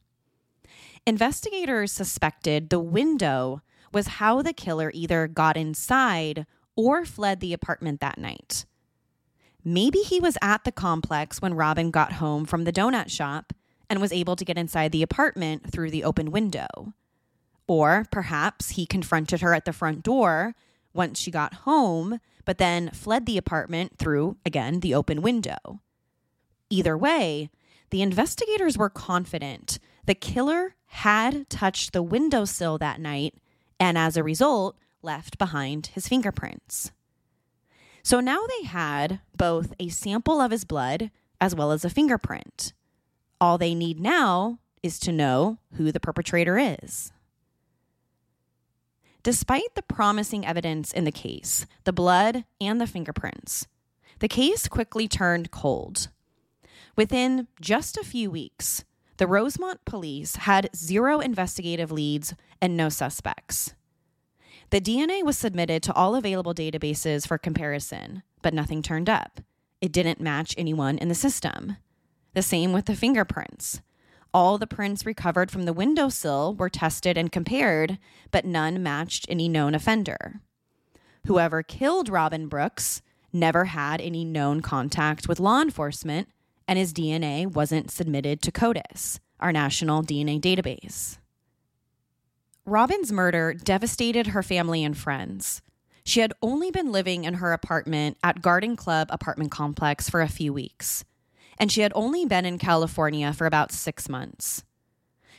Investigators 1.07 1.91
suspected 1.91 2.69
the 2.69 2.79
window 2.79 3.63
was 3.93 4.07
how 4.07 4.43
the 4.43 4.53
killer 4.53 4.91
either 4.93 5.27
got 5.27 5.57
inside 5.57 6.47
or 6.77 7.05
fled 7.05 7.41
the 7.41 7.53
apartment 7.53 8.01
that 8.01 8.19
night. 8.19 8.67
Maybe 9.65 10.01
he 10.01 10.21
was 10.21 10.37
at 10.43 10.65
the 10.65 10.73
complex 10.73 11.41
when 11.41 11.55
Robin 11.55 11.91
got 11.91 12.15
home 12.15 12.45
from 12.45 12.65
the 12.65 12.73
donut 12.73 13.11
shop 13.11 13.53
and 13.89 14.01
was 14.01 14.13
able 14.13 14.37
to 14.37 14.45
get 14.45 14.59
inside 14.59 14.93
the 14.93 15.03
apartment 15.03 15.73
through 15.73 15.91
the 15.91 16.05
open 16.05 16.31
window. 16.31 16.93
Or 17.67 18.07
perhaps 18.13 18.71
he 18.71 18.87
confronted 18.87 19.41
her 19.41 19.55
at 19.55 19.65
the 19.65 19.73
front 19.73 20.03
door 20.03 20.55
once 20.93 21.19
she 21.19 21.31
got 21.31 21.55
home, 21.55 22.21
but 22.45 22.59
then 22.59 22.91
fled 22.91 23.27
the 23.27 23.39
apartment 23.39 23.99
through, 23.99 24.37
again, 24.45 24.81
the 24.81 24.95
open 24.95 25.23
window. 25.23 25.81
Either 26.71 26.97
way, 26.97 27.51
the 27.91 28.03
investigators 28.03 28.77
were 28.77 28.91
confident 28.91 29.79
the 30.07 30.15
killer 30.15 30.75
had 30.87 31.49
touched 31.51 31.93
the 31.93 32.03
windowsill 32.03 32.79
that 32.79 33.01
night 33.01 33.35
and 33.79 33.99
as 33.99 34.17
a 34.17 34.23
result 34.23 34.77
left 35.03 35.37
behind 35.37 35.89
his 35.89 36.09
fingerprints. 36.09 36.93
So 38.03 38.21
now 38.21 38.39
they 38.47 38.67
had 38.67 39.21
both 39.37 39.75
a 39.81 39.89
sample 39.89 40.41
of 40.41 40.53
his 40.53 40.65
blood 40.65 41.11
as 41.41 41.55
well 41.55 41.73
as 41.73 41.85
a 41.85 41.91
fingerprint. 41.91 42.73
All 43.41 43.59
they 43.59 43.75
need 43.75 44.01
now 44.01 44.61
is 44.83 44.99
to 45.01 45.13
know 45.13 45.59
who 45.73 45.91
the 45.91 46.01
perpetrator 46.01 46.57
is. 46.59 47.13
Despite 49.23 49.75
the 49.75 49.83
promising 49.83 50.47
evidence 50.47 50.93
in 50.93 51.03
the 51.03 51.11
case, 51.11 51.67
the 51.83 51.93
blood 51.93 52.45
and 52.61 52.81
the 52.81 52.87
fingerprints, 52.87 53.67
the 54.21 54.29
case 54.29 54.69
quickly 54.69 55.09
turned 55.09 55.51
cold. 55.51 56.09
Within 56.97 57.47
just 57.61 57.99
a 57.99 58.05
few 58.05 58.31
weeks, 58.31 58.85
the 59.19 59.27
Rosemont 59.27 59.85
police 59.85 60.37
had 60.37 60.71
zero 60.75 61.21
investigative 61.21 61.93
leads 61.93 62.35
and 62.61 62.75
no 62.77 62.89
suspects. 62.89 63.75
The 64.71 64.81
DNA 64.81 65.23
was 65.23 65.37
submitted 65.37 65.83
to 65.85 65.93
all 65.93 66.15
available 66.15 66.55
databases 66.55 67.27
for 67.27 67.37
comparison, 67.39 68.23
but 68.41 68.55
nothing 68.55 68.83
turned 68.83 69.11
up. 69.11 69.41
It 69.81 69.93
didn't 69.93 70.21
match 70.21 70.55
anyone 70.57 70.97
in 70.97 71.09
the 71.09 71.15
system. 71.15 71.77
The 72.33 72.43
same 72.43 72.73
with 72.73 72.87
the 72.87 72.97
fingerprints. 72.97 73.83
All 74.33 74.57
the 74.59 74.67
prints 74.67 75.07
recovered 75.07 75.51
from 75.51 75.65
the 75.65 75.73
windowsill 75.73 76.55
were 76.55 76.69
tested 76.71 77.17
and 77.17 77.31
compared, 77.31 77.99
but 78.31 78.45
none 78.45 78.83
matched 78.83 79.27
any 79.29 79.49
known 79.49 79.75
offender. 79.75 80.41
Whoever 81.27 81.63
killed 81.63 82.09
Robin 82.09 82.49
Brooks 82.49 83.03
never 83.33 83.67
had 83.67 84.01
any 84.01 84.25
known 84.25 84.63
contact 84.63 85.29
with 85.29 85.41
law 85.41 85.61
enforcement, 85.61 86.29
and 86.69 86.79
his 86.79 86.93
DNA 86.93 87.47
wasn't 87.47 87.91
submitted 87.91 88.43
to 88.43 88.53
CODIS, 88.53 89.21
our 89.41 89.53
national 89.53 90.03
DNA 90.03 90.41
database. 90.41 91.19
Robin's 92.65 93.13
murder 93.13 93.55
devastated 93.55 94.29
her 94.29 94.43
family 94.43 94.83
and 94.83 94.99
friends. 94.99 95.63
She 96.05 96.21
had 96.21 96.33
only 96.43 96.71
been 96.71 96.91
living 96.91 97.25
in 97.25 97.35
her 97.35 97.53
apartment 97.53 98.17
at 98.23 98.43
Garden 98.43 98.77
Club 98.77 99.09
apartment 99.11 99.51
complex 99.51 100.11
for 100.11 100.21
a 100.21 100.29
few 100.29 100.53
weeks, 100.53 101.05
and 101.59 101.71
she 101.71 101.83
had 101.83 101.93
only 101.95 102.25
been 102.25 102.45
in 102.45 102.59
California 102.59 103.33
for 103.33 103.47
about 103.47 103.73
six 103.73 104.09
months. 104.09 104.65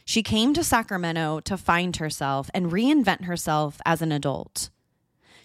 She 0.05 0.23
came 0.23 0.53
to 0.53 0.63
Sacramento 0.63 1.41
to 1.41 1.57
find 1.57 1.97
herself 1.97 2.49
and 2.53 2.71
reinvent 2.71 3.25
herself 3.25 3.81
as 3.85 4.01
an 4.01 4.13
adult. 4.13 4.69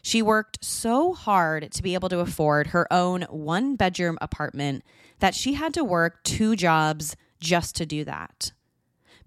She 0.03 0.23
worked 0.23 0.65
so 0.65 1.15
hard 1.15 1.73
to 1.73 1.83
be 1.83 1.95
able 1.95 2.09
to 2.11 2.21
afford 2.21 2.69
her 2.69 2.93
own 2.93 3.23
one 3.23 3.75
bedroom 3.75 4.19
apartment 4.21 4.85
that 5.23 5.37
she 5.37 5.53
had 5.53 5.73
to 5.73 5.85
work 5.85 6.21
two 6.25 6.57
jobs 6.57 7.15
just 7.39 7.77
to 7.77 7.87
do 7.87 8.03
that. 8.03 8.51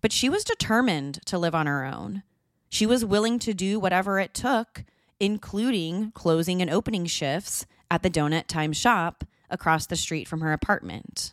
But 0.01 0.11
she 0.11 0.27
was 0.27 0.43
determined 0.43 1.25
to 1.25 1.37
live 1.37 1.55
on 1.55 1.67
her 1.67 1.85
own. 1.85 2.23
She 2.67 2.85
was 2.85 3.05
willing 3.05 3.39
to 3.39 3.53
do 3.53 3.79
whatever 3.79 4.19
it 4.19 4.33
took, 4.33 4.83
including 5.21 6.11
closing 6.11 6.61
and 6.61 6.69
opening 6.69 7.05
shifts 7.05 7.65
at 7.89 8.03
the 8.03 8.09
Donut 8.09 8.47
Time 8.47 8.73
shop 8.73 9.23
across 9.49 9.85
the 9.85 9.95
street 9.95 10.27
from 10.27 10.41
her 10.41 10.51
apartment. 10.51 11.31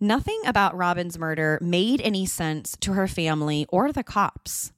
Nothing 0.00 0.40
about 0.44 0.76
Robin's 0.76 1.16
murder 1.16 1.60
made 1.62 2.00
any 2.00 2.26
sense 2.26 2.76
to 2.80 2.94
her 2.94 3.06
family 3.06 3.66
or 3.68 3.92
the 3.92 4.02
cops. 4.02 4.72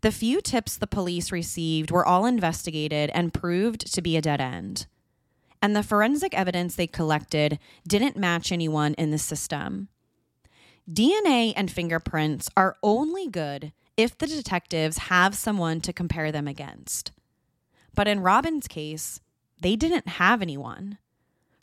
The 0.00 0.10
few 0.10 0.40
tips 0.40 0.78
the 0.78 0.86
police 0.86 1.30
received 1.30 1.90
were 1.90 2.06
all 2.06 2.24
investigated 2.24 3.10
and 3.12 3.34
proved 3.34 3.92
to 3.92 4.00
be 4.00 4.16
a 4.16 4.22
dead 4.22 4.40
end. 4.40 4.86
And 5.60 5.74
the 5.74 5.82
forensic 5.82 6.34
evidence 6.34 6.76
they 6.76 6.86
collected 6.86 7.58
didn't 7.86 8.16
match 8.16 8.52
anyone 8.52 8.94
in 8.94 9.10
the 9.10 9.18
system. 9.18 9.88
DNA 10.90 11.52
and 11.56 11.70
fingerprints 11.70 12.48
are 12.56 12.76
only 12.82 13.28
good 13.28 13.72
if 13.96 14.16
the 14.16 14.26
detectives 14.26 14.98
have 14.98 15.34
someone 15.34 15.80
to 15.80 15.92
compare 15.92 16.30
them 16.30 16.46
against. 16.46 17.12
But 17.94 18.08
in 18.08 18.20
Robin's 18.20 18.68
case, 18.68 19.20
they 19.60 19.74
didn't 19.74 20.06
have 20.08 20.40
anyone. 20.40 20.98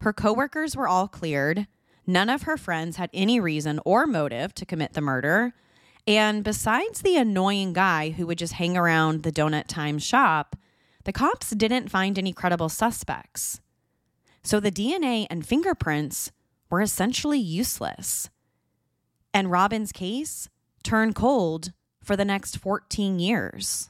Her 0.02 0.14
coworkers 0.14 0.76
were 0.76 0.88
all 0.88 1.08
cleared. 1.08 1.68
None 2.06 2.30
of 2.30 2.44
her 2.44 2.58
friends 2.58 2.98
had 2.98 3.10
any 3.14 3.40
reason 3.40 3.80
or 3.86 4.06
motive 4.06 4.54
to 4.56 4.66
commit 4.66 4.94
the 4.94 5.02
murder. 5.02 5.54
And 6.06 6.44
besides 6.44 7.02
the 7.02 7.18
annoying 7.18 7.74
guy 7.74 8.12
who 8.12 8.28
would 8.28 8.38
just 8.38 8.54
hang 8.54 8.78
around 8.78 9.24
the 9.24 9.32
Donut 9.32 9.68
Time 9.68 9.98
shop, 9.98 10.56
the 11.06 11.14
cops 11.14 11.52
didn't 11.52 11.90
find 11.90 12.20
any 12.20 12.34
credible 12.34 12.70
suspects. 12.70 13.60
So 14.46 14.60
the 14.60 14.72
DNA 14.72 15.28
and 15.30 15.46
fingerprints 15.46 16.32
were 16.70 16.82
essentially 16.82 17.40
useless 17.40 18.30
and 19.36 19.52
Robin's 19.52 19.92
case 19.92 20.48
turned 20.82 21.14
cold 21.14 21.74
for 22.02 22.16
the 22.16 22.24
next 22.24 22.58
14 22.58 23.20
years. 23.20 23.90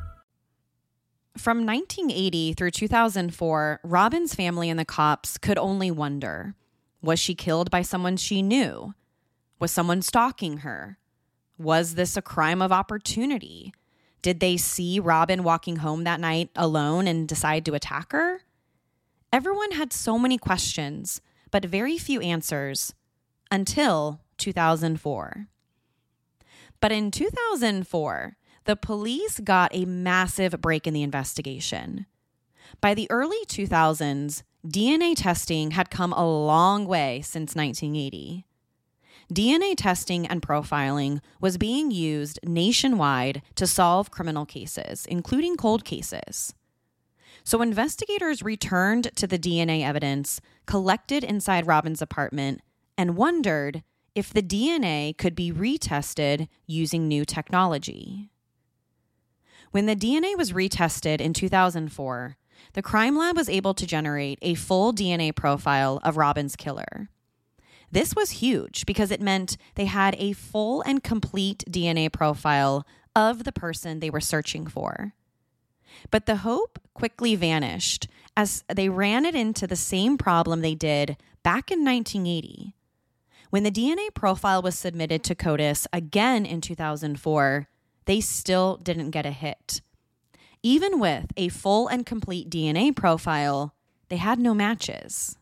From 1.41 1.65
1980 1.65 2.53
through 2.53 2.69
2004, 2.69 3.79
Robin's 3.83 4.35
family 4.35 4.69
and 4.69 4.79
the 4.79 4.85
cops 4.85 5.39
could 5.39 5.57
only 5.57 5.89
wonder 5.89 6.53
was 7.01 7.19
she 7.19 7.33
killed 7.33 7.71
by 7.71 7.81
someone 7.81 8.15
she 8.15 8.43
knew? 8.43 8.93
Was 9.57 9.71
someone 9.71 10.03
stalking 10.03 10.57
her? 10.57 10.99
Was 11.57 11.95
this 11.95 12.15
a 12.15 12.21
crime 12.21 12.61
of 12.61 12.71
opportunity? 12.71 13.73
Did 14.21 14.39
they 14.39 14.55
see 14.55 14.99
Robin 14.99 15.41
walking 15.41 15.77
home 15.77 16.03
that 16.03 16.19
night 16.19 16.51
alone 16.55 17.07
and 17.07 17.27
decide 17.27 17.65
to 17.65 17.73
attack 17.73 18.11
her? 18.11 18.41
Everyone 19.33 19.71
had 19.71 19.91
so 19.91 20.19
many 20.19 20.37
questions 20.37 21.21
but 21.49 21.65
very 21.65 21.97
few 21.97 22.21
answers 22.21 22.93
until 23.49 24.21
2004. 24.37 25.47
But 26.79 26.91
in 26.91 27.09
2004, 27.09 28.37
the 28.65 28.75
police 28.75 29.39
got 29.39 29.73
a 29.73 29.85
massive 29.85 30.59
break 30.61 30.87
in 30.87 30.93
the 30.93 31.03
investigation. 31.03 32.05
By 32.79 32.93
the 32.93 33.09
early 33.09 33.39
2000s, 33.47 34.43
DNA 34.65 35.15
testing 35.15 35.71
had 35.71 35.89
come 35.89 36.13
a 36.13 36.25
long 36.25 36.85
way 36.85 37.21
since 37.21 37.55
1980. 37.55 38.45
DNA 39.33 39.75
testing 39.75 40.27
and 40.27 40.41
profiling 40.41 41.21
was 41.39 41.57
being 41.57 41.89
used 41.89 42.39
nationwide 42.43 43.41
to 43.55 43.65
solve 43.65 44.11
criminal 44.11 44.45
cases, 44.45 45.05
including 45.05 45.55
cold 45.55 45.85
cases. 45.85 46.53
So 47.43 47.61
investigators 47.61 48.43
returned 48.43 49.15
to 49.15 49.25
the 49.25 49.39
DNA 49.39 49.83
evidence 49.83 50.41
collected 50.65 51.23
inside 51.23 51.65
Robin's 51.65 52.01
apartment 52.01 52.61
and 52.97 53.15
wondered 53.15 53.83
if 54.13 54.33
the 54.33 54.43
DNA 54.43 55.17
could 55.17 55.33
be 55.33 55.51
retested 55.51 56.47
using 56.67 57.07
new 57.07 57.23
technology. 57.23 58.30
When 59.71 59.85
the 59.85 59.95
DNA 59.95 60.37
was 60.37 60.51
retested 60.51 61.21
in 61.21 61.33
2004, 61.33 62.37
the 62.73 62.81
crime 62.81 63.17
lab 63.17 63.37
was 63.37 63.47
able 63.47 63.73
to 63.73 63.87
generate 63.87 64.37
a 64.41 64.53
full 64.53 64.93
DNA 64.93 65.33
profile 65.33 66.01
of 66.03 66.17
Robin's 66.17 66.57
killer. 66.57 67.09
This 67.89 68.13
was 68.13 68.31
huge 68.31 68.85
because 68.85 69.11
it 69.11 69.21
meant 69.21 69.57
they 69.75 69.85
had 69.85 70.15
a 70.17 70.33
full 70.33 70.81
and 70.81 71.01
complete 71.01 71.63
DNA 71.69 72.11
profile 72.11 72.85
of 73.15 73.45
the 73.45 73.51
person 73.53 73.99
they 73.99 74.09
were 74.09 74.21
searching 74.21 74.67
for. 74.67 75.13
But 76.09 76.25
the 76.25 76.37
hope 76.37 76.79
quickly 76.93 77.35
vanished 77.35 78.07
as 78.35 78.65
they 78.73 78.89
ran 78.89 79.25
it 79.25 79.35
into 79.35 79.67
the 79.67 79.75
same 79.75 80.17
problem 80.17 80.61
they 80.61 80.75
did 80.75 81.15
back 81.43 81.71
in 81.71 81.83
1980. 81.83 82.75
When 83.49 83.63
the 83.63 83.71
DNA 83.71 84.13
profile 84.13 84.61
was 84.61 84.77
submitted 84.77 85.23
to 85.25 85.35
CODIS 85.35 85.87
again 85.91 86.45
in 86.45 86.61
2004, 86.61 87.67
they 88.05 88.21
still 88.21 88.77
didn't 88.77 89.11
get 89.11 89.25
a 89.25 89.31
hit. 89.31 89.81
Even 90.63 90.99
with 90.99 91.31
a 91.37 91.49
full 91.49 91.87
and 91.87 92.05
complete 92.05 92.49
DNA 92.49 92.95
profile, 92.95 93.73
they 94.09 94.17
had 94.17 94.39
no 94.39 94.53
matches. 94.53 95.37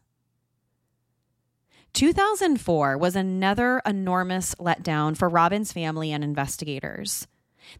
2004 1.93 2.97
was 2.97 3.15
another 3.15 3.81
enormous 3.85 4.55
letdown 4.55 5.17
for 5.17 5.27
Robin's 5.27 5.73
family 5.73 6.11
and 6.11 6.23
investigators. 6.23 7.27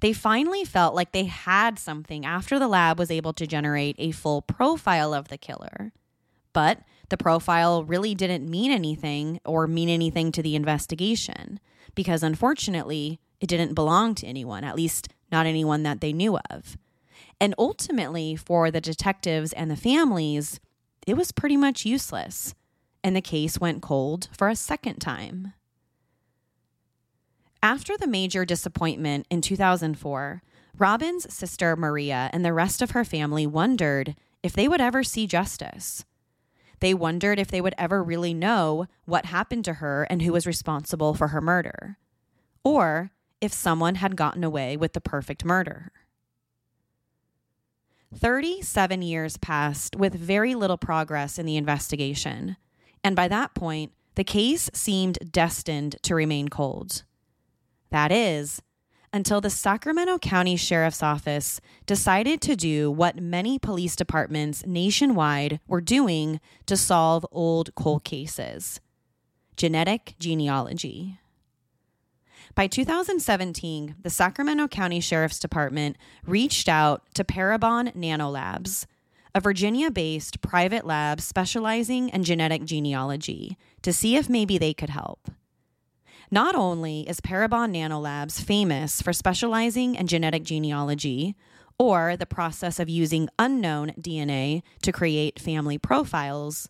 They 0.02 0.14
finally 0.14 0.66
felt 0.66 0.96
like 0.96 1.12
they 1.12 1.26
had 1.26 1.80
something 1.80 2.26
after 2.26 2.60
the 2.60 2.68
lab 2.68 3.00
was 3.00 3.12
able 3.12 3.34
to 3.34 3.48
generate 3.48 3.96
a 3.98 4.12
full 4.12 4.42
profile 4.42 5.14
of 5.14 5.28
the 5.30 5.38
killer. 5.38 5.94
But 6.54 6.82
the 7.10 7.18
profile 7.18 7.84
really 7.84 8.14
didn't 8.16 8.50
mean 8.50 8.72
anything 8.72 9.40
or 9.46 9.68
mean 9.68 9.90
anything 9.90 10.32
to 10.34 10.44
the 10.44 10.56
investigation 10.56 11.60
because 11.96 12.24
unfortunately, 12.24 13.20
it 13.40 13.48
didn't 13.48 13.74
belong 13.74 14.16
to 14.16 14.28
anyone, 14.28 14.64
at 14.64 14.76
least 14.76 15.10
not 15.32 15.46
anyone 15.46 15.84
that 15.84 16.02
they 16.02 16.14
knew 16.14 16.38
of. 16.50 16.78
And 17.40 17.56
ultimately, 17.58 18.36
for 18.36 18.70
the 18.70 18.82
detectives 18.82 19.54
and 19.54 19.72
the 19.72 19.76
families, 19.76 20.60
it 21.08 21.16
was 21.16 21.32
pretty 21.32 21.58
much 21.58 21.86
useless, 21.86 22.54
and 23.04 23.16
the 23.16 23.22
case 23.22 23.60
went 23.60 23.82
cold 23.82 24.28
for 24.38 24.50
a 24.50 24.56
second 24.56 25.00
time. 25.00 25.54
After 27.62 27.98
the 27.98 28.08
major 28.08 28.46
disappointment 28.46 29.26
in 29.30 29.42
2004, 29.42 30.42
Robin's 30.78 31.34
sister 31.34 31.76
Maria 31.76 32.30
and 32.32 32.46
the 32.46 32.54
rest 32.54 32.82
of 32.82 32.92
her 32.92 33.04
family 33.04 33.46
wondered 33.46 34.16
if 34.42 34.54
they 34.54 34.68
would 34.68 34.80
ever 34.80 35.04
see 35.04 35.28
justice. 35.28 36.06
They 36.80 36.94
wondered 36.94 37.40
if 37.40 37.50
they 37.50 37.60
would 37.60 37.76
ever 37.78 38.02
really 38.02 38.34
know 38.34 38.88
what 39.06 39.26
happened 39.26 39.66
to 39.66 39.76
her 39.76 40.08
and 40.10 40.22
who 40.22 40.32
was 40.32 40.48
responsible 40.48 41.14
for 41.14 41.30
her 41.30 41.42
murder, 41.42 41.98
or 42.64 43.12
if 43.42 43.54
someone 43.54 43.96
had 43.96 44.16
gotten 44.16 44.44
away 44.44 44.76
with 44.78 44.94
the 44.94 45.02
perfect 45.02 45.46
murder. 45.46 45.92
37 48.16 49.02
years 49.02 49.38
passed 49.38 49.96
with 49.96 50.14
very 50.14 50.56
little 50.56 50.78
progress 50.78 51.38
in 51.38 51.46
the 51.46 51.58
investigation, 51.58 52.58
and 53.04 53.16
by 53.16 53.28
that 53.28 53.54
point, 53.54 53.92
the 54.16 54.24
case 54.24 54.70
seemed 54.74 55.32
destined 55.32 55.96
to 56.02 56.16
remain 56.16 56.50
cold. 56.50 57.04
That 57.92 58.12
is, 58.12 58.62
until 59.14 59.42
the 59.42 59.50
Sacramento 59.50 60.20
County 60.20 60.56
Sheriff's 60.56 61.02
Office 61.02 61.62
decided 61.86 62.42
to 62.42 62.56
do 62.56 62.92
what 62.92 63.22
many 63.22 63.58
police 63.58 63.96
departments 63.96 64.66
nationwide 64.66 65.60
were 65.68 65.82
doing 65.82 66.40
to 66.66 66.78
solve 66.78 67.26
old 67.32 67.74
cold 67.76 68.04
cases 68.04 68.80
genetic 69.56 70.16
genealogy. 70.20 71.20
By 72.60 72.68
2017, 72.68 73.96
the 74.02 74.10
Sacramento 74.10 74.68
County 74.68 75.00
Sheriff's 75.00 75.40
Department 75.40 75.96
reached 76.26 76.68
out 76.68 77.04
to 77.14 77.24
Parabon 77.24 77.96
Nanolabs, 77.96 78.86
a 79.34 79.40
Virginia 79.40 79.90
based 79.90 80.42
private 80.42 80.86
lab 80.86 81.22
specializing 81.22 82.10
in 82.10 82.26
genetic 82.26 82.66
genealogy, 82.66 83.58
to 83.82 83.94
see 83.94 84.18
if 84.18 84.28
maybe 84.28 84.58
they 84.58 84.74
could 84.74 84.90
help. 84.90 85.32
Not 86.30 86.54
only 86.54 87.08
is 87.08 87.22
Parabon 87.22 87.74
Nanolabs 87.74 88.44
famous 88.44 89.02
for 89.02 89.14
specializing 89.14 89.96
in 89.96 90.08
genetic 90.08 90.44
genealogy, 90.44 91.38
or 91.78 92.18
the 92.18 92.26
process 92.26 92.78
of 92.78 92.90
using 92.90 93.30
unknown 93.40 93.92
DNA 93.92 94.64
to 94.82 94.92
create 94.92 95.40
family 95.40 95.78
profiles, 95.78 96.68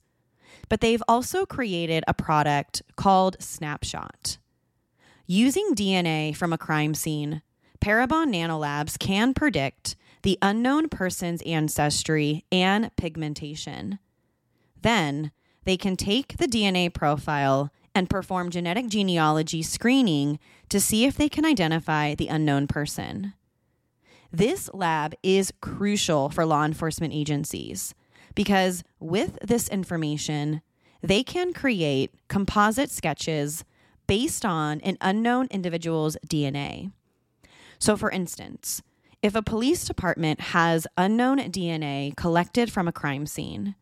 but 0.69 0.81
they've 0.81 1.01
also 1.07 1.47
created 1.47 2.03
a 2.07 2.13
product 2.13 2.83
called 2.95 3.37
Snapshot. 3.39 4.37
Using 5.31 5.75
DNA 5.75 6.35
from 6.35 6.51
a 6.51 6.57
crime 6.57 6.95
scene, 6.95 7.43
Parabon 7.79 8.33
Nanolabs 8.33 8.97
can 8.97 9.35
predict 9.35 9.95
the 10.23 10.39
unknown 10.41 10.89
person's 10.89 11.43
ancestry 11.43 12.45
and 12.51 12.89
pigmentation. 12.95 13.99
Then 14.81 15.29
they 15.65 15.77
can 15.77 15.95
take 15.95 16.37
the 16.37 16.47
DNA 16.47 16.91
profile 16.91 17.71
and 17.93 18.09
perform 18.09 18.49
genetic 18.49 18.87
genealogy 18.87 19.61
screening 19.61 20.39
to 20.69 20.81
see 20.81 21.05
if 21.05 21.15
they 21.15 21.29
can 21.29 21.45
identify 21.45 22.15
the 22.15 22.27
unknown 22.27 22.65
person. 22.65 23.33
This 24.31 24.67
lab 24.73 25.13
is 25.21 25.53
crucial 25.61 26.29
for 26.29 26.43
law 26.43 26.65
enforcement 26.65 27.13
agencies 27.13 27.93
because 28.33 28.83
with 28.99 29.37
this 29.43 29.69
information, 29.69 30.63
they 31.03 31.21
can 31.21 31.53
create 31.53 32.15
composite 32.29 32.89
sketches 32.89 33.63
based 34.09 34.43
on 34.43 34.81
an 34.81 34.97
unknown 35.01 35.47
individual's 35.51 36.17
DNA. 36.27 36.91
So, 37.77 37.95
for 37.95 38.09
instance, 38.09 38.81
if 39.21 39.35
a 39.35 39.43
police 39.43 39.85
department 39.85 40.41
has 40.41 40.87
unknown 40.97 41.37
DNA 41.37 42.15
collected 42.15 42.71
from 42.71 42.87
a 42.87 42.91
crime 42.91 43.27
scene, 43.27 43.75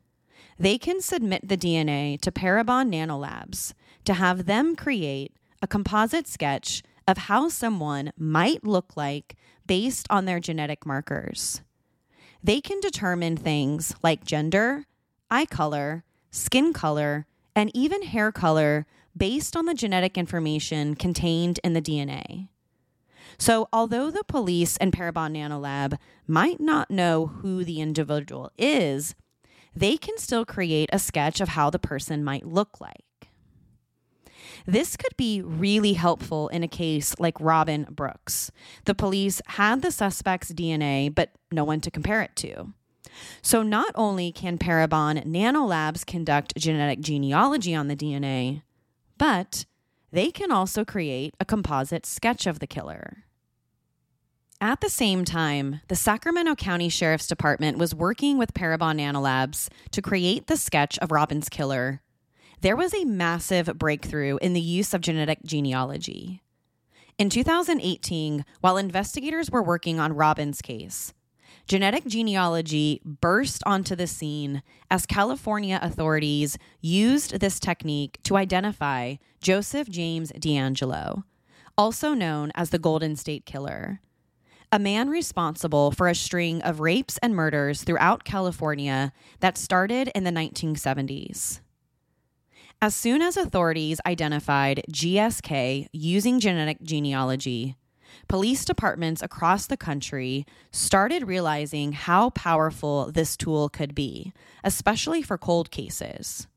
they 0.60 0.78
can 0.78 1.00
submit 1.00 1.48
the 1.48 1.56
DNA 1.56 2.20
to 2.20 2.30
Parabon 2.30 2.94
Nanolabs 2.94 3.72
to 4.04 4.16
have 4.16 4.48
them 4.48 4.76
create 4.76 5.32
a 5.62 5.68
composite 5.68 6.28
sketch 6.28 6.84
of 7.08 7.18
how 7.30 7.48
someone 7.48 8.12
might 8.18 8.66
look 8.66 8.98
like 8.98 9.38
based 9.66 10.08
on 10.10 10.26
their 10.26 10.42
genetic 10.42 10.86
markers. 10.86 11.62
They 12.44 12.60
can 12.60 12.82
determine 12.82 13.38
things 13.38 13.96
like 14.04 14.26
gender, 14.26 14.88
eye 15.32 15.46
color, 15.46 16.04
skin 16.32 16.74
color, 16.74 17.28
and 17.56 17.72
even 17.74 18.04
hair 18.04 18.34
color 18.34 18.86
based 19.18 19.56
on 19.56 19.66
the 19.66 19.74
genetic 19.74 20.18
information 20.18 20.96
contained 20.96 21.60
in 21.64 21.74
the 21.74 21.82
DNA. 21.82 22.50
So, 23.38 23.68
although 23.72 24.10
the 24.10 24.24
police 24.28 24.78
and 24.78 24.92
Parabon 24.92 25.36
Nanolab 25.36 25.98
might 26.28 26.60
not 26.60 26.90
know 26.90 27.28
who 27.28 27.64
the 27.64 27.82
individual 27.82 28.52
is, 28.58 29.16
they 29.76 29.96
can 29.96 30.18
still 30.18 30.44
create 30.44 30.90
a 30.92 31.00
sketch 31.00 31.40
of 31.40 31.50
how 31.50 31.70
the 31.70 31.78
person 31.78 32.24
might 32.24 32.48
look 32.48 32.82
like. 32.82 33.04
This 34.66 34.98
could 34.98 35.16
be 35.18 35.42
really 35.42 35.94
helpful 35.94 36.48
in 36.50 36.64
a 36.64 36.68
case 36.68 37.16
like 37.20 37.40
Robin 37.40 37.86
Brooks. 37.90 38.52
The 38.86 38.96
police 38.96 39.42
had 39.46 39.82
the 39.82 39.92
suspect's 39.92 40.52
DNA, 40.52 41.14
but 41.14 41.32
no 41.52 41.64
one 41.64 41.80
to 41.82 41.92
compare 41.92 42.22
it 42.22 42.36
to. 42.38 42.74
So, 43.42 43.64
not 43.64 43.92
only 43.96 44.32
can 44.32 44.58
Parabon 44.58 45.26
nanolabs 45.26 46.06
conduct 46.06 46.56
genetic 46.58 47.00
genealogy 47.00 47.74
on 47.74 47.88
the 47.88 47.96
DNA, 47.96 48.62
but 49.18 49.66
they 50.12 50.32
can 50.32 50.52
also 50.52 50.86
create 50.86 51.34
a 51.40 51.46
composite 51.46 52.06
sketch 52.06 52.48
of 52.48 52.60
the 52.60 52.68
killer. 52.68 53.26
At 54.60 54.82
the 54.82 54.90
same 54.90 55.24
time, 55.26 55.82
the 55.88 55.96
Sacramento 55.96 56.56
County 56.56 56.90
Sheriff's 56.90 57.28
Department 57.28 57.78
was 57.78 57.94
working 57.94 58.38
with 58.38 58.54
Parabon 58.54 59.00
Nanolabs 59.00 59.70
to 59.92 60.02
create 60.02 60.48
the 60.48 60.58
sketch 60.58 60.98
of 61.00 61.12
Robin's 61.12 61.50
killer 61.50 62.02
there 62.62 62.76
was 62.76 62.94
a 62.94 63.06
massive 63.06 63.70
breakthrough 63.78 64.38
in 64.38 64.54
the 64.54 64.62
use 64.62 64.94
of 64.94 65.02
genetic 65.02 65.44
genealogy. 65.44 66.42
In 67.20 67.30
2018, 67.30 68.46
while 68.62 68.78
investigators 68.78 69.52
were 69.52 69.62
working 69.62 70.00
on 70.00 70.14
Robin's 70.14 70.62
case, 70.62 71.14
genetic 71.68 72.06
genealogy 72.06 73.02
burst 73.04 73.62
onto 73.66 73.96
the 73.96 74.08
scene 74.08 74.64
as 74.90 75.06
California 75.06 75.80
authorities 75.82 76.58
used 76.80 77.40
this 77.40 77.60
technique 77.60 78.18
to 78.24 78.38
identify 78.38 79.16
Joseph 79.42 79.90
James 79.90 80.32
DeAngelo, 80.32 81.24
also 81.78 82.14
known 82.14 82.52
as 82.56 82.70
the 82.70 82.80
Golden 82.80 83.18
State 83.18 83.46
Killer, 83.46 84.00
a 84.72 84.80
man 84.80 85.10
responsible 85.10 85.92
for 85.92 86.08
a 86.08 86.16
string 86.16 86.62
of 86.62 86.80
rapes 86.80 87.18
and 87.20 87.36
murders 87.36 87.84
throughout 87.84 88.24
California 88.24 89.12
that 89.42 89.58
started 89.58 90.10
in 90.16 90.24
the 90.24 90.32
1970s. 90.32 91.60
As 92.82 92.96
soon 92.96 93.22
as 93.22 93.36
authorities 93.36 94.00
identified 94.06 94.84
GSK 94.92 95.88
using 95.92 96.40
genetic 96.40 96.82
genealogy, 96.82 97.76
police 98.28 98.66
departments 98.66 99.22
across 99.22 99.68
the 99.68 99.78
country 99.78 100.46
started 100.72 101.28
realizing 101.28 101.94
how 101.94 102.30
powerful 102.32 103.12
this 103.12 103.38
tool 103.38 103.70
could 103.70 103.96
be, 103.96 104.34
especially 104.64 105.22
for 105.22 105.38
cold 105.38 105.72
cases. 105.72 106.48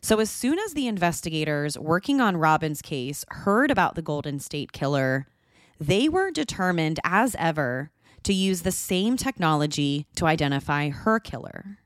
So, 0.00 0.20
as 0.20 0.30
soon 0.30 0.58
as 0.58 0.74
the 0.74 0.86
investigators 0.86 1.78
working 1.78 2.20
on 2.20 2.36
Robin's 2.36 2.82
case 2.82 3.24
heard 3.28 3.70
about 3.70 3.94
the 3.94 4.02
Golden 4.02 4.38
State 4.38 4.72
Killer, 4.72 5.26
they 5.80 6.08
were 6.08 6.30
determined 6.30 7.00
as 7.04 7.34
ever 7.38 7.90
to 8.22 8.32
use 8.32 8.62
the 8.62 8.72
same 8.72 9.16
technology 9.16 10.06
to 10.16 10.26
identify 10.26 10.88
her 10.90 11.18
killer. 11.18 11.78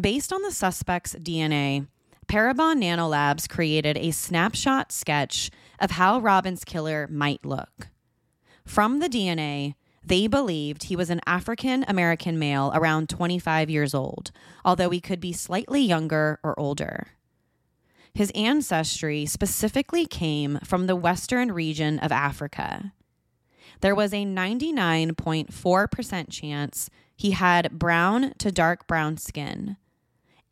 Based 0.00 0.32
on 0.32 0.42
the 0.42 0.50
suspect's 0.50 1.14
DNA, 1.14 1.86
Parabon 2.24 2.82
Nanolabs 2.82 3.48
created 3.48 3.96
a 3.96 4.10
snapshot 4.10 4.92
sketch 4.92 5.50
of 5.78 5.92
how 5.92 6.18
Robin's 6.18 6.64
killer 6.64 7.08
might 7.10 7.44
look. 7.44 7.88
From 8.64 9.00
the 9.00 9.08
DNA, 9.08 9.74
they 10.06 10.26
believed 10.26 10.84
he 10.84 10.96
was 10.96 11.10
an 11.10 11.20
African 11.26 11.84
American 11.88 12.38
male 12.38 12.70
around 12.74 13.08
25 13.08 13.70
years 13.70 13.94
old, 13.94 14.30
although 14.64 14.90
he 14.90 15.00
could 15.00 15.20
be 15.20 15.32
slightly 15.32 15.80
younger 15.80 16.38
or 16.42 16.58
older. 16.58 17.08
His 18.12 18.32
ancestry 18.34 19.24
specifically 19.26 20.06
came 20.06 20.58
from 20.62 20.86
the 20.86 20.96
western 20.96 21.52
region 21.52 21.98
of 21.98 22.12
Africa. 22.12 22.92
There 23.80 23.94
was 23.94 24.12
a 24.12 24.24
99.4% 24.24 26.30
chance 26.30 26.90
he 27.16 27.30
had 27.32 27.78
brown 27.78 28.34
to 28.38 28.52
dark 28.52 28.86
brown 28.86 29.16
skin, 29.16 29.76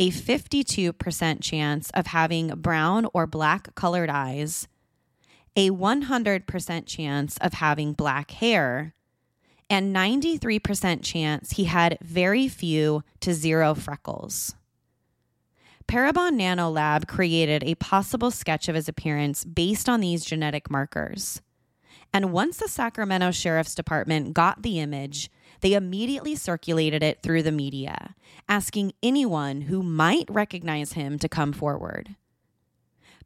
a 0.02 0.10
52% 0.10 1.40
chance 1.40 1.90
of 1.90 2.08
having 2.08 2.48
brown 2.48 3.06
or 3.14 3.24
black 3.24 3.72
colored 3.76 4.10
eyes, 4.10 4.66
a 5.54 5.70
100% 5.70 6.86
chance 6.86 7.36
of 7.36 7.52
having 7.52 7.92
black 7.92 8.32
hair, 8.32 8.94
and 9.70 9.94
93% 9.94 11.04
chance 11.04 11.52
he 11.52 11.64
had 11.66 11.98
very 12.02 12.48
few 12.48 13.04
to 13.20 13.32
zero 13.32 13.76
freckles. 13.76 14.56
Parabon 15.86 16.32
Nanolab 16.32 17.06
created 17.06 17.62
a 17.62 17.76
possible 17.76 18.32
sketch 18.32 18.68
of 18.68 18.74
his 18.74 18.88
appearance 18.88 19.44
based 19.44 19.88
on 19.88 20.00
these 20.00 20.24
genetic 20.24 20.68
markers. 20.68 21.42
And 22.12 22.32
once 22.32 22.58
the 22.58 22.68
Sacramento 22.68 23.30
Sheriff's 23.30 23.74
Department 23.74 24.34
got 24.34 24.62
the 24.62 24.78
image, 24.78 25.30
they 25.60 25.72
immediately 25.72 26.34
circulated 26.34 27.02
it 27.02 27.22
through 27.22 27.42
the 27.42 27.52
media, 27.52 28.14
asking 28.48 28.92
anyone 29.02 29.62
who 29.62 29.82
might 29.82 30.26
recognize 30.28 30.92
him 30.92 31.18
to 31.18 31.28
come 31.28 31.52
forward. 31.52 32.16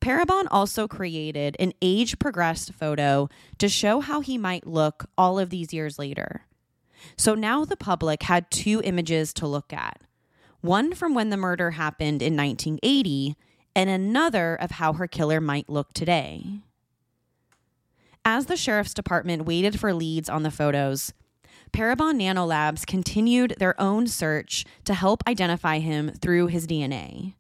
Parabon 0.00 0.46
also 0.50 0.86
created 0.86 1.56
an 1.58 1.72
age 1.80 2.18
progressed 2.18 2.72
photo 2.74 3.28
to 3.58 3.68
show 3.68 4.00
how 4.00 4.20
he 4.20 4.38
might 4.38 4.66
look 4.66 5.06
all 5.16 5.38
of 5.38 5.50
these 5.50 5.72
years 5.72 5.98
later. 5.98 6.42
So 7.16 7.34
now 7.34 7.64
the 7.64 7.76
public 7.76 8.22
had 8.22 8.50
two 8.50 8.80
images 8.84 9.32
to 9.34 9.46
look 9.46 9.72
at 9.72 10.00
one 10.60 10.94
from 10.94 11.14
when 11.14 11.30
the 11.30 11.36
murder 11.36 11.72
happened 11.72 12.22
in 12.22 12.36
1980, 12.36 13.36
and 13.74 13.88
another 13.88 14.56
of 14.56 14.72
how 14.72 14.94
her 14.94 15.06
killer 15.06 15.40
might 15.40 15.68
look 15.68 15.92
today. 15.92 16.60
As 18.28 18.46
the 18.46 18.56
sheriff's 18.56 18.92
department 18.92 19.44
waited 19.44 19.78
for 19.78 19.94
leads 19.94 20.28
on 20.28 20.42
the 20.42 20.50
photos, 20.50 21.12
Parabon 21.72 22.20
Nanolabs 22.20 22.84
continued 22.84 23.54
their 23.60 23.80
own 23.80 24.08
search 24.08 24.64
to 24.82 24.94
help 24.94 25.22
identify 25.28 25.78
him 25.78 26.10
through 26.10 26.48
his 26.48 26.66
DNA. 26.66 27.34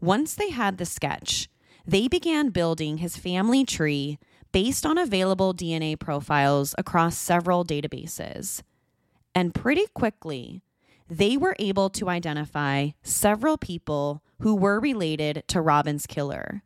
Once 0.00 0.34
they 0.34 0.48
had 0.48 0.78
the 0.78 0.86
sketch, 0.86 1.50
they 1.86 2.08
began 2.08 2.48
building 2.48 2.96
his 2.96 3.18
family 3.18 3.62
tree 3.62 4.18
based 4.52 4.86
on 4.86 4.96
available 4.96 5.52
DNA 5.52 5.98
profiles 5.98 6.74
across 6.78 7.18
several 7.18 7.62
databases. 7.62 8.62
And 9.34 9.54
pretty 9.54 9.84
quickly, 9.92 10.62
they 11.10 11.36
were 11.36 11.56
able 11.58 11.90
to 11.90 12.08
identify 12.08 12.92
several 13.02 13.58
people 13.58 14.22
who 14.40 14.54
were 14.54 14.80
related 14.80 15.44
to 15.48 15.60
Robin's 15.60 16.06
killer, 16.06 16.62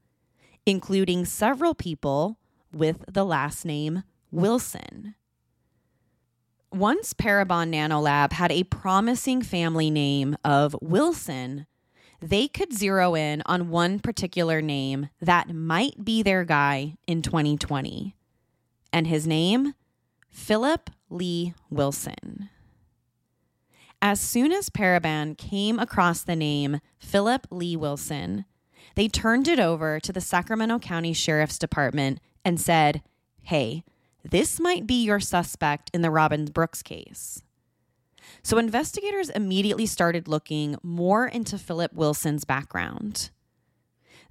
including 0.64 1.25
several 1.25 1.75
people 1.75 2.38
with 2.75 3.05
the 3.11 3.25
last 3.25 3.65
name 3.65 4.03
Wilson. 4.31 5.15
Once 6.73 7.15
Parabon 7.15 7.73
Nanolab 7.73 8.33
had 8.33 8.51
a 8.51 8.65
promising 8.65 9.43
family 9.43 9.91
name 9.91 10.37
of 10.45 10.75
Wilson, 10.83 11.67
they 12.21 12.49
could 12.49 12.73
zero 12.73 13.15
in 13.15 13.43
on 13.47 13.69
one 13.69 14.01
particular 14.01 14.61
name 14.61 15.09
that 15.21 15.55
might 15.55 16.05
be 16.05 16.23
their 16.23 16.43
guy 16.43 16.97
in 17.07 17.23
2020. 17.23 18.17
And 18.93 19.07
his 19.07 19.27
name? 19.27 19.75
Philip 20.31 20.91
Lee 21.11 21.55
Wilson. 21.71 22.49
As 24.03 24.21
soon 24.21 24.53
as 24.53 24.69
Parabon 24.69 25.39
came 25.39 25.79
across 25.79 26.23
the 26.23 26.37
name 26.37 26.81
Philip 26.99 27.47
Lee 27.51 27.77
Wilson, 27.77 28.45
they 28.97 29.09
turned 29.09 29.49
it 29.49 29.59
over 29.59 30.01
to 30.01 30.13
the 30.13 30.21
Sacramento 30.21 30.79
County 30.81 31.13
Sheriff's 31.13 31.59
Department 31.59 32.21
and 32.45 32.61
said, 32.61 33.03
Hey, 33.43 33.85
this 34.23 34.59
might 34.59 34.87
be 34.87 35.05
your 35.05 35.21
suspect 35.21 35.91
in 35.93 36.03
the 36.03 36.11
Robin 36.11 36.47
Brooks 36.47 36.83
case. 36.83 37.43
So 38.43 38.59
investigators 38.59 39.31
immediately 39.31 39.87
started 39.87 40.29
looking 40.29 40.77
more 40.83 41.27
into 41.27 41.59
Philip 41.59 41.93
Wilson's 41.93 42.45
background. 42.45 43.31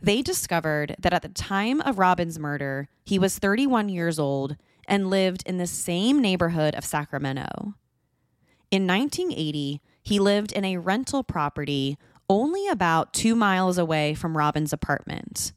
They 0.02 0.22
discovered 0.22 0.96
that 1.00 1.14
at 1.14 1.22
the 1.22 1.30
time 1.30 1.80
of 1.82 2.00
Robin's 2.00 2.38
murder, 2.38 2.90
he 3.06 3.18
was 3.18 3.40
31 3.40 3.90
years 3.90 4.20
old 4.20 4.58
and 4.88 5.10
lived 5.10 5.44
in 5.46 5.58
the 5.58 5.68
same 5.68 6.22
neighborhood 6.22 6.76
of 6.76 6.84
Sacramento. 6.84 7.76
In 8.70 8.88
1980, 8.88 9.82
he 10.02 10.20
lived 10.20 10.52
in 10.52 10.66
a 10.66 10.78
rental 10.78 11.24
property 11.24 11.98
only 12.30 12.68
about 12.68 13.14
two 13.14 13.36
miles 13.36 13.78
away 13.78 14.14
from 14.14 14.38
Robin's 14.38 14.74
apartment. 14.74 15.54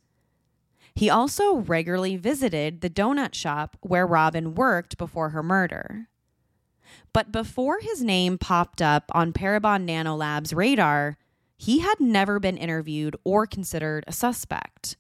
He 0.97 1.11
also 1.11 1.57
regularly 1.57 2.17
visited 2.17 2.81
the 2.81 2.91
donut 2.91 3.35
shop 3.35 3.77
where 3.83 4.07
Robin 4.07 4.55
worked 4.55 4.97
before 4.97 5.29
her 5.29 5.43
murder. 5.43 6.09
But 7.13 7.31
before 7.31 7.81
his 7.81 8.03
name 8.03 8.39
popped 8.39 8.81
up 8.81 9.05
on 9.15 9.35
Parabon 9.35 9.87
Nanolab's 9.87 10.55
radar, 10.55 11.19
he 11.59 11.81
had 11.81 12.01
never 12.01 12.41
been 12.41 12.57
interviewed 12.57 13.17
or 13.25 13.47
considered 13.47 14.05
a 14.07 14.13
suspect. 14.13 14.97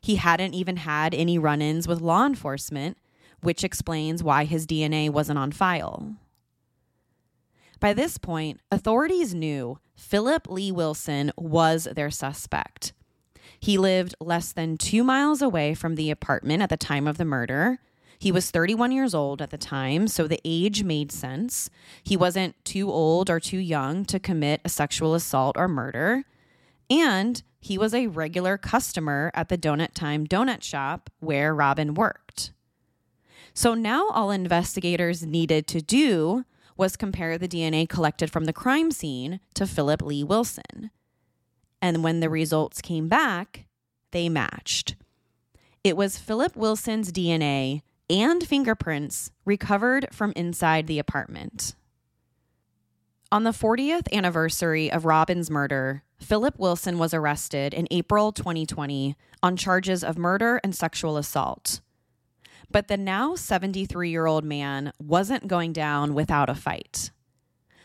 He 0.00 0.16
hadn't 0.16 0.54
even 0.54 0.76
had 0.78 1.14
any 1.14 1.38
run 1.38 1.62
ins 1.62 1.88
with 1.88 2.02
law 2.02 2.26
enforcement, 2.26 2.98
which 3.40 3.64
explains 3.64 4.22
why 4.22 4.44
his 4.44 4.66
DNA 4.66 5.08
wasn't 5.08 5.38
on 5.38 5.52
file. 5.52 6.16
By 7.80 7.92
this 7.92 8.18
point, 8.18 8.60
authorities 8.70 9.34
knew 9.34 9.78
Philip 9.94 10.48
Lee 10.48 10.72
Wilson 10.72 11.32
was 11.36 11.84
their 11.84 12.10
suspect. 12.10 12.93
He 13.64 13.78
lived 13.78 14.14
less 14.20 14.52
than 14.52 14.76
two 14.76 15.02
miles 15.02 15.40
away 15.40 15.72
from 15.72 15.94
the 15.94 16.10
apartment 16.10 16.62
at 16.62 16.68
the 16.68 16.76
time 16.76 17.06
of 17.06 17.16
the 17.16 17.24
murder. 17.24 17.78
He 18.18 18.30
was 18.30 18.50
31 18.50 18.92
years 18.92 19.14
old 19.14 19.40
at 19.40 19.48
the 19.48 19.56
time, 19.56 20.06
so 20.06 20.28
the 20.28 20.38
age 20.44 20.84
made 20.84 21.10
sense. 21.10 21.70
He 22.02 22.14
wasn't 22.14 22.62
too 22.66 22.92
old 22.92 23.30
or 23.30 23.40
too 23.40 23.56
young 23.56 24.04
to 24.04 24.20
commit 24.20 24.60
a 24.66 24.68
sexual 24.68 25.14
assault 25.14 25.56
or 25.56 25.66
murder. 25.66 26.24
And 26.90 27.42
he 27.58 27.78
was 27.78 27.94
a 27.94 28.08
regular 28.08 28.58
customer 28.58 29.30
at 29.32 29.48
the 29.48 29.56
Donut 29.56 29.94
Time 29.94 30.26
donut 30.26 30.62
shop 30.62 31.08
where 31.20 31.54
Robin 31.54 31.94
worked. 31.94 32.52
So 33.54 33.72
now 33.72 34.10
all 34.10 34.30
investigators 34.30 35.24
needed 35.24 35.66
to 35.68 35.80
do 35.80 36.44
was 36.76 36.98
compare 36.98 37.38
the 37.38 37.48
DNA 37.48 37.88
collected 37.88 38.30
from 38.30 38.44
the 38.44 38.52
crime 38.52 38.90
scene 38.90 39.40
to 39.54 39.66
Philip 39.66 40.02
Lee 40.02 40.22
Wilson. 40.22 40.90
And 41.84 42.02
when 42.02 42.20
the 42.20 42.30
results 42.30 42.80
came 42.80 43.08
back, 43.08 43.66
they 44.10 44.30
matched. 44.30 44.96
It 45.84 45.98
was 45.98 46.16
Philip 46.16 46.56
Wilson's 46.56 47.12
DNA 47.12 47.82
and 48.08 48.42
fingerprints 48.42 49.30
recovered 49.44 50.08
from 50.10 50.32
inside 50.34 50.86
the 50.86 50.98
apartment. 50.98 51.74
On 53.30 53.44
the 53.44 53.50
40th 53.50 54.10
anniversary 54.14 54.90
of 54.90 55.04
Robin's 55.04 55.50
murder, 55.50 56.04
Philip 56.16 56.58
Wilson 56.58 56.96
was 56.96 57.12
arrested 57.12 57.74
in 57.74 57.86
April 57.90 58.32
2020 58.32 59.14
on 59.42 59.54
charges 59.54 60.02
of 60.02 60.16
murder 60.16 60.62
and 60.64 60.74
sexual 60.74 61.18
assault. 61.18 61.82
But 62.70 62.88
the 62.88 62.96
now 62.96 63.34
73 63.34 64.08
year 64.08 64.24
old 64.24 64.44
man 64.44 64.90
wasn't 64.98 65.48
going 65.48 65.74
down 65.74 66.14
without 66.14 66.48
a 66.48 66.54
fight. 66.54 67.10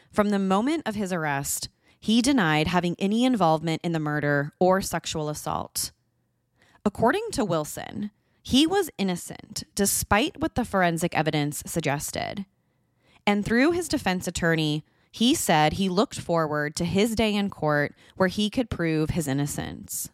From 0.10 0.30
the 0.30 0.40
moment 0.40 0.84
of 0.86 0.96
his 0.96 1.12
arrest, 1.12 1.68
he 2.00 2.22
denied 2.22 2.68
having 2.68 2.96
any 2.98 3.26
involvement 3.26 3.82
in 3.84 3.92
the 3.92 4.00
murder 4.00 4.54
or 4.60 4.82
sexual 4.82 5.30
assault. 5.30 5.92
According 6.86 7.28
to 7.34 7.46
Wilson, 7.46 8.12
he 8.42 8.66
was 8.66 8.90
innocent 8.98 9.64
despite 9.76 10.40
what 10.40 10.56
the 10.56 10.66
forensic 10.66 11.16
evidence 11.16 11.62
suggested. 11.66 12.46
And 13.28 13.46
through 13.46 13.72
his 13.72 13.88
defense 13.88 14.28
attorney, 14.28 14.84
he 15.12 15.36
said 15.36 15.74
he 15.74 15.90
looked 15.90 16.20
forward 16.20 16.76
to 16.78 16.86
his 16.86 17.16
day 17.16 17.36
in 17.36 17.50
court 17.50 17.94
where 18.16 18.30
he 18.30 18.50
could 18.50 18.70
prove 18.70 19.12
his 19.12 19.28
innocence. 19.28 20.10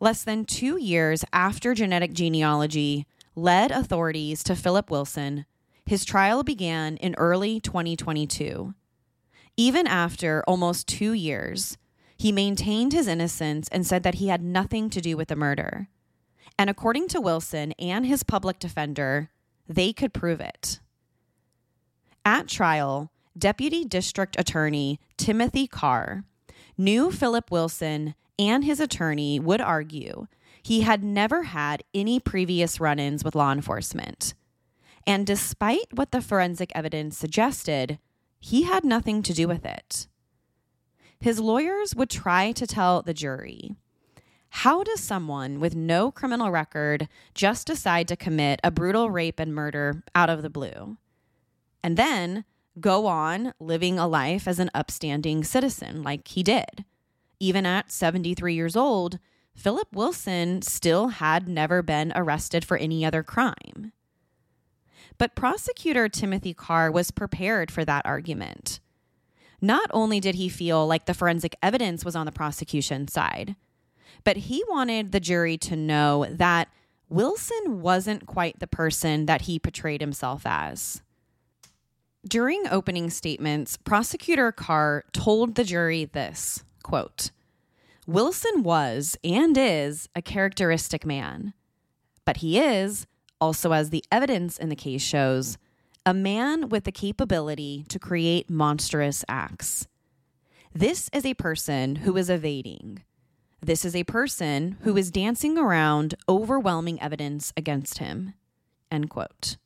Less 0.00 0.22
than 0.22 0.44
two 0.44 0.78
years 0.78 1.24
after 1.32 1.74
genetic 1.74 2.12
genealogy 2.12 3.06
led 3.34 3.70
authorities 3.70 4.42
to 4.44 4.56
Philip 4.56 4.90
Wilson, 4.90 5.46
his 5.86 6.04
trial 6.04 6.42
began 6.42 6.96
in 6.96 7.14
early 7.16 7.60
2022. 7.60 8.74
Even 9.60 9.86
after 9.86 10.42
almost 10.48 10.88
two 10.88 11.12
years, 11.12 11.76
he 12.16 12.32
maintained 12.32 12.94
his 12.94 13.06
innocence 13.06 13.68
and 13.68 13.86
said 13.86 14.02
that 14.04 14.14
he 14.14 14.28
had 14.28 14.42
nothing 14.42 14.88
to 14.88 15.02
do 15.02 15.18
with 15.18 15.28
the 15.28 15.36
murder. 15.36 15.90
And 16.58 16.70
according 16.70 17.08
to 17.08 17.20
Wilson 17.20 17.72
and 17.72 18.06
his 18.06 18.22
public 18.22 18.58
defender, 18.58 19.28
they 19.68 19.92
could 19.92 20.14
prove 20.14 20.40
it. 20.40 20.80
At 22.24 22.48
trial, 22.48 23.12
Deputy 23.36 23.84
District 23.84 24.34
Attorney 24.40 24.98
Timothy 25.18 25.66
Carr 25.66 26.24
knew 26.78 27.12
Philip 27.12 27.50
Wilson 27.50 28.14
and 28.38 28.64
his 28.64 28.80
attorney 28.80 29.38
would 29.38 29.60
argue 29.60 30.26
he 30.62 30.80
had 30.80 31.04
never 31.04 31.42
had 31.42 31.84
any 31.92 32.18
previous 32.18 32.80
run 32.80 32.98
ins 32.98 33.22
with 33.22 33.34
law 33.34 33.52
enforcement. 33.52 34.32
And 35.06 35.26
despite 35.26 35.92
what 35.92 36.12
the 36.12 36.22
forensic 36.22 36.72
evidence 36.74 37.18
suggested, 37.18 37.98
he 38.40 38.62
had 38.62 38.84
nothing 38.84 39.22
to 39.22 39.34
do 39.34 39.46
with 39.46 39.64
it. 39.64 40.08
His 41.20 41.38
lawyers 41.38 41.94
would 41.94 42.10
try 42.10 42.52
to 42.52 42.66
tell 42.66 43.02
the 43.02 43.14
jury 43.14 43.76
how 44.50 44.82
does 44.82 45.00
someone 45.00 45.60
with 45.60 45.76
no 45.76 46.10
criminal 46.10 46.50
record 46.50 47.08
just 47.34 47.68
decide 47.68 48.08
to 48.08 48.16
commit 48.16 48.60
a 48.64 48.70
brutal 48.70 49.08
rape 49.08 49.38
and 49.38 49.54
murder 49.54 50.02
out 50.14 50.28
of 50.28 50.42
the 50.42 50.50
blue? 50.50 50.96
And 51.84 51.96
then 51.96 52.44
go 52.80 53.06
on 53.06 53.52
living 53.60 53.98
a 53.98 54.08
life 54.08 54.48
as 54.48 54.58
an 54.58 54.70
upstanding 54.74 55.44
citizen 55.44 56.02
like 56.02 56.26
he 56.26 56.42
did. 56.42 56.84
Even 57.38 57.64
at 57.64 57.92
73 57.92 58.54
years 58.54 58.76
old, 58.76 59.18
Philip 59.54 59.88
Wilson 59.92 60.62
still 60.62 61.08
had 61.08 61.48
never 61.48 61.80
been 61.80 62.12
arrested 62.16 62.64
for 62.64 62.76
any 62.76 63.04
other 63.04 63.22
crime. 63.22 63.92
But 65.20 65.34
prosecutor 65.34 66.08
Timothy 66.08 66.54
Carr 66.54 66.90
was 66.90 67.10
prepared 67.10 67.70
for 67.70 67.84
that 67.84 68.06
argument. 68.06 68.80
Not 69.60 69.90
only 69.92 70.18
did 70.18 70.36
he 70.36 70.48
feel 70.48 70.86
like 70.86 71.04
the 71.04 71.12
forensic 71.12 71.54
evidence 71.62 72.06
was 72.06 72.16
on 72.16 72.24
the 72.24 72.32
prosecution 72.32 73.06
side, 73.06 73.54
but 74.24 74.38
he 74.38 74.64
wanted 74.66 75.12
the 75.12 75.20
jury 75.20 75.58
to 75.58 75.76
know 75.76 76.24
that 76.30 76.68
Wilson 77.10 77.82
wasn't 77.82 78.24
quite 78.24 78.60
the 78.60 78.66
person 78.66 79.26
that 79.26 79.42
he 79.42 79.58
portrayed 79.58 80.00
himself 80.00 80.44
as. 80.46 81.02
During 82.26 82.66
opening 82.70 83.10
statements, 83.10 83.76
prosecutor 83.76 84.52
Carr 84.52 85.04
told 85.12 85.54
the 85.54 85.64
jury 85.64 86.06
this 86.06 86.64
quote, 86.82 87.30
Wilson 88.06 88.62
was 88.62 89.18
and 89.22 89.54
is 89.58 90.08
a 90.16 90.22
characteristic 90.22 91.04
man, 91.04 91.52
but 92.24 92.38
he 92.38 92.58
is, 92.58 93.06
also 93.40 93.72
as 93.72 93.90
the 93.90 94.04
evidence 94.10 94.58
in 94.58 94.68
the 94.68 94.76
case 94.76 95.02
shows, 95.02 95.58
a 96.06 96.14
man 96.14 96.68
with 96.68 96.84
the 96.84 96.92
capability 96.92 97.84
to 97.88 97.98
create 97.98 98.50
monstrous 98.50 99.24
acts. 99.28 99.86
This 100.72 101.10
is 101.12 101.26
a 101.26 101.34
person 101.34 101.96
who 101.96 102.16
is 102.16 102.30
evading. 102.30 103.02
This 103.60 103.84
is 103.84 103.94
a 103.94 104.04
person 104.04 104.78
who 104.82 104.96
is 104.96 105.10
dancing 105.10 105.58
around 105.58 106.14
overwhelming 106.28 107.00
evidence 107.02 107.52
against 107.56 107.98
him. 107.98 108.34
End 108.90 109.10
quote. 109.10 109.56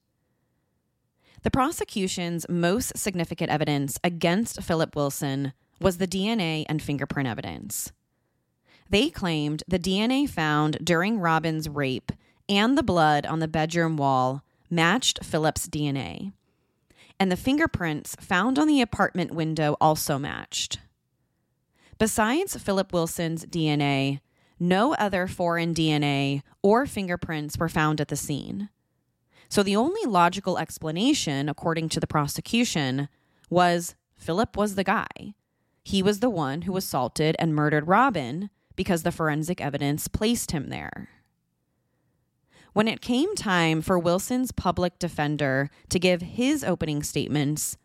The 1.43 1.51
prosecution's 1.51 2.49
most 2.49 2.97
significant 2.97 3.51
evidence 3.51 3.99
against 4.03 4.63
Philip 4.63 4.97
Wilson 4.97 5.53
was 5.79 5.99
the 5.99 6.09
DNA 6.09 6.65
and 6.69 6.81
fingerprint 6.81 7.29
evidence. 7.29 7.93
They 8.89 9.11
claimed 9.11 9.63
the 9.69 9.79
DNA 9.79 10.29
found 10.29 10.79
during 10.83 11.21
Robin's 11.21 11.69
rape 11.69 12.13
and 12.49 12.77
the 12.77 12.83
blood 12.83 13.27
on 13.27 13.41
the 13.41 13.49
bedroom 13.49 13.97
wall 13.97 14.43
matched 14.71 15.25
Philip's 15.25 15.69
DNA. 15.69 16.33
And 17.19 17.31
the 17.31 17.37
fingerprints 17.37 18.17
found 18.21 18.59
on 18.59 18.67
the 18.67 18.81
apartment 18.81 19.33
window 19.33 19.77
also 19.81 20.19
matched. 20.19 20.81
Besides 21.99 22.57
Philip 22.57 22.93
Wilson's 22.93 23.47
DNA, 23.47 24.21
no 24.59 24.95
other 24.95 25.27
foreign 25.27 25.75
DNA 25.75 26.43
or 26.63 26.87
fingerprints 26.87 27.57
were 27.57 27.69
found 27.69 28.01
at 28.01 28.09
the 28.09 28.17
scene. 28.17 28.69
So 29.49 29.63
the 29.63 29.77
only 29.77 30.05
logical 30.07 30.59
explanation, 30.59 31.49
according 31.49 31.89
to 31.91 32.01
the 32.01 32.07
prosecution, 32.07 33.09
was 33.49 33.95
Philip 34.17 34.57
was 34.57 34.75
the 34.75 34.85
guy. 34.85 35.35
He 35.85 36.03
was 36.03 36.21
the 36.21 36.31
one 36.31 36.63
who 36.63 36.77
assaulted 36.77 37.37
and 37.39 37.55
murdered 37.55 37.87
Robin 37.87 38.51
because 38.75 39.03
the 39.03 39.13
forensic 39.13 39.61
evidence 39.61 40.09
placed 40.09 40.51
him 40.51 40.71
there. 40.71 41.11
When 42.75 42.89
it 42.89 43.01
came 43.01 43.37
time 43.37 43.83
for 43.83 44.01
Wilson's 44.01 44.51
public 44.51 44.99
defender 44.99 45.71
to 45.91 46.01
give 46.01 46.23
his 46.23 46.65
opening 46.65 47.05
statements, 47.05 47.77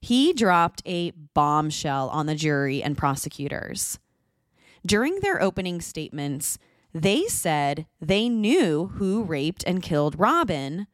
he 0.00 0.32
dropped 0.32 0.80
a 0.86 1.10
bombshell 1.10 2.08
on 2.08 2.24
the 2.24 2.34
jury 2.34 2.82
and 2.82 2.96
prosecutors. 2.96 3.98
During 4.84 5.20
their 5.20 5.42
opening 5.42 5.82
statements, 5.82 6.56
they 6.94 7.26
said 7.26 7.86
they 8.00 8.30
knew 8.30 8.86
who 8.94 9.24
raped 9.24 9.62
and 9.66 9.82
killed 9.82 10.18
Robin, 10.18 10.86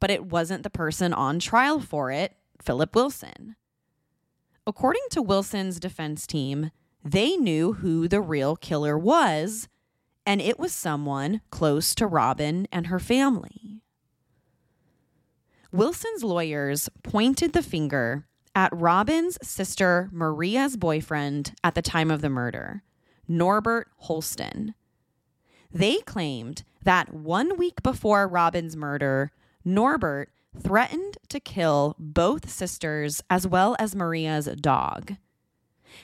but 0.00 0.10
it 0.10 0.24
wasn't 0.24 0.62
the 0.62 0.70
person 0.70 1.12
on 1.12 1.38
trial 1.38 1.80
for 1.80 2.10
it, 2.10 2.36
Philip 2.62 2.94
Wilson. 2.94 3.54
According 4.66 5.04
to 5.10 5.20
Wilson's 5.20 5.78
defense 5.78 6.26
team, 6.26 6.70
they 7.04 7.36
knew 7.36 7.74
who 7.74 8.08
the 8.08 8.22
real 8.22 8.56
killer 8.56 8.96
was, 8.96 9.68
and 10.28 10.42
it 10.42 10.58
was 10.58 10.74
someone 10.74 11.40
close 11.50 11.94
to 11.94 12.06
Robin 12.06 12.68
and 12.70 12.88
her 12.88 12.98
family. 12.98 13.80
Wilson's 15.72 16.22
lawyers 16.22 16.90
pointed 17.02 17.54
the 17.54 17.62
finger 17.62 18.26
at 18.54 18.70
Robin's 18.76 19.38
sister 19.42 20.10
Maria's 20.12 20.76
boyfriend 20.76 21.54
at 21.64 21.74
the 21.74 21.80
time 21.80 22.10
of 22.10 22.20
the 22.20 22.28
murder, 22.28 22.82
Norbert 23.26 23.88
Holston. 23.96 24.74
They 25.72 25.96
claimed 26.00 26.62
that 26.82 27.14
one 27.14 27.56
week 27.56 27.82
before 27.82 28.28
Robin's 28.28 28.76
murder, 28.76 29.32
Norbert 29.64 30.28
threatened 30.62 31.16
to 31.30 31.40
kill 31.40 31.96
both 31.98 32.50
sisters 32.50 33.22
as 33.30 33.46
well 33.46 33.76
as 33.78 33.96
Maria's 33.96 34.44
dog. 34.60 35.16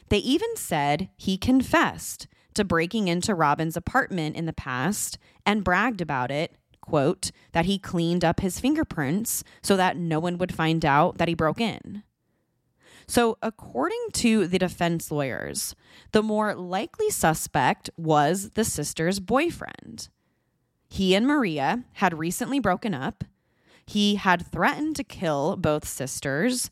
They 0.08 0.18
even 0.18 0.56
said 0.56 1.10
he 1.18 1.37
confessed 1.37 2.26
to 2.54 2.64
breaking 2.64 3.08
into 3.08 3.34
Robin's 3.34 3.76
apartment 3.76 4.36
in 4.36 4.46
the 4.46 4.52
past 4.52 5.18
and 5.44 5.64
bragged 5.64 6.00
about 6.00 6.30
it, 6.30 6.56
quote, 6.80 7.30
that 7.52 7.64
he 7.64 7.78
cleaned 7.78 8.24
up 8.24 8.40
his 8.40 8.60
fingerprints 8.60 9.44
so 9.62 9.76
that 9.76 9.96
no 9.96 10.20
one 10.20 10.38
would 10.38 10.54
find 10.54 10.84
out 10.84 11.18
that 11.18 11.28
he 11.28 11.34
broke 11.34 11.60
in. 11.60 12.02
So, 13.06 13.36
according 13.42 14.06
to 14.14 14.46
the 14.46 14.58
defense 14.58 15.10
lawyers, 15.10 15.74
the 16.12 16.22
more 16.22 16.54
likely 16.54 17.10
suspect 17.10 17.90
was 17.96 18.50
the 18.50 18.64
sister's 18.64 19.20
boyfriend. 19.20 20.08
He 20.88 21.14
and 21.14 21.26
Maria 21.26 21.84
had 21.94 22.18
recently 22.18 22.60
broken 22.60 22.94
up. 22.94 23.24
He 23.86 24.14
had 24.14 24.46
threatened 24.46 24.96
to 24.96 25.04
kill 25.04 25.56
both 25.56 25.86
sisters 25.86 26.70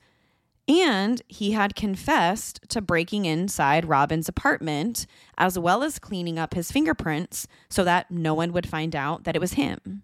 and 0.81 1.21
he 1.27 1.53
had 1.53 1.75
confessed 1.75 2.61
to 2.69 2.81
breaking 2.81 3.25
inside 3.25 3.89
Robin's 3.89 4.29
apartment, 4.29 5.07
as 5.37 5.59
well 5.59 5.83
as 5.83 5.99
cleaning 5.99 6.39
up 6.39 6.55
his 6.55 6.71
fingerprints 6.71 7.49
so 7.69 7.83
that 7.85 8.11
no 8.11 8.33
one 8.33 8.53
would 8.53 8.69
find 8.69 8.95
out 8.95 9.25
that 9.25 9.35
it 9.35 9.41
was 9.41 9.55
him. 9.55 10.03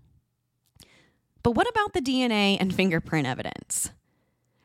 But 1.42 1.52
what 1.52 1.68
about 1.68 1.92
the 1.92 2.00
DNA 2.00 2.57
and 2.59 2.74
fingerprint 2.74 3.26
evidence? 3.26 3.92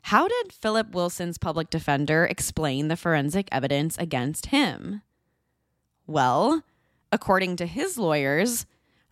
How 0.07 0.27
did 0.27 0.51
Philip 0.51 0.93
Wilson's 0.93 1.37
public 1.37 1.69
defender 1.69 2.25
explain 2.25 2.87
the 2.87 2.97
forensic 2.97 3.47
evidence 3.51 3.97
against 3.97 4.47
him? 4.47 5.01
Well, 6.07 6.63
according 7.11 7.55
to 7.57 7.65
his 7.65 7.97
lawyers, 7.97 8.65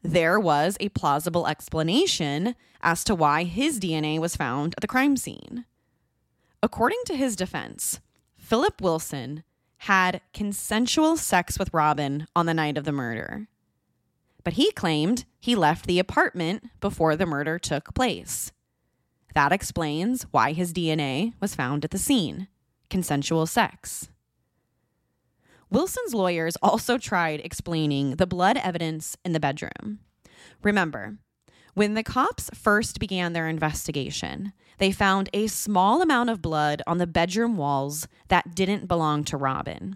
there 0.03 0.39
was 0.39 0.75
a 0.79 0.89
plausible 0.89 1.47
explanation 1.47 2.55
as 2.81 3.03
to 3.05 3.15
why 3.15 3.43
his 3.43 3.79
DNA 3.79 4.19
was 4.19 4.35
found 4.35 4.73
at 4.75 4.81
the 4.81 4.87
crime 4.87 5.15
scene. 5.15 5.65
According 6.63 6.99
to 7.07 7.15
his 7.15 7.35
defense, 7.35 8.01
Philip 8.37 8.81
Wilson 8.81 9.43
had 9.77 10.21
consensual 10.31 11.17
sex 11.17 11.57
with 11.57 11.73
Robin 11.73 12.27
on 12.35 12.45
the 12.45 12.53
night 12.53 12.77
of 12.77 12.83
the 12.83 12.91
murder. 12.91 13.47
But 14.43 14.53
he 14.53 14.71
claimed 14.71 15.25
he 15.39 15.55
left 15.55 15.87
the 15.87 15.97
apartment 15.97 16.69
before 16.79 17.15
the 17.15 17.25
murder 17.25 17.57
took 17.57 17.95
place. 17.95 18.51
That 19.33 19.51
explains 19.51 20.23
why 20.31 20.53
his 20.53 20.71
DNA 20.71 21.33
was 21.39 21.55
found 21.55 21.83
at 21.83 21.91
the 21.91 21.97
scene 21.97 22.47
consensual 22.91 23.47
sex. 23.47 24.09
Wilson's 25.71 26.13
lawyers 26.13 26.57
also 26.61 26.97
tried 26.97 27.39
explaining 27.39 28.17
the 28.17 28.27
blood 28.27 28.57
evidence 28.57 29.15
in 29.23 29.31
the 29.31 29.39
bedroom. 29.39 29.99
Remember, 30.61 31.17
when 31.73 31.93
the 31.93 32.03
cops 32.03 32.49
first 32.53 32.99
began 32.99 33.33
their 33.33 33.47
investigation, 33.47 34.53
they 34.77 34.91
found 34.91 35.29
a 35.33 35.47
small 35.47 36.01
amount 36.01 36.29
of 36.29 36.41
blood 36.41 36.81
on 36.87 36.97
the 36.97 37.07
bedroom 37.07 37.55
walls 37.55 38.07
that 38.27 38.55
didn't 38.55 38.87
belong 38.87 39.23
to 39.25 39.37
Robin. 39.37 39.95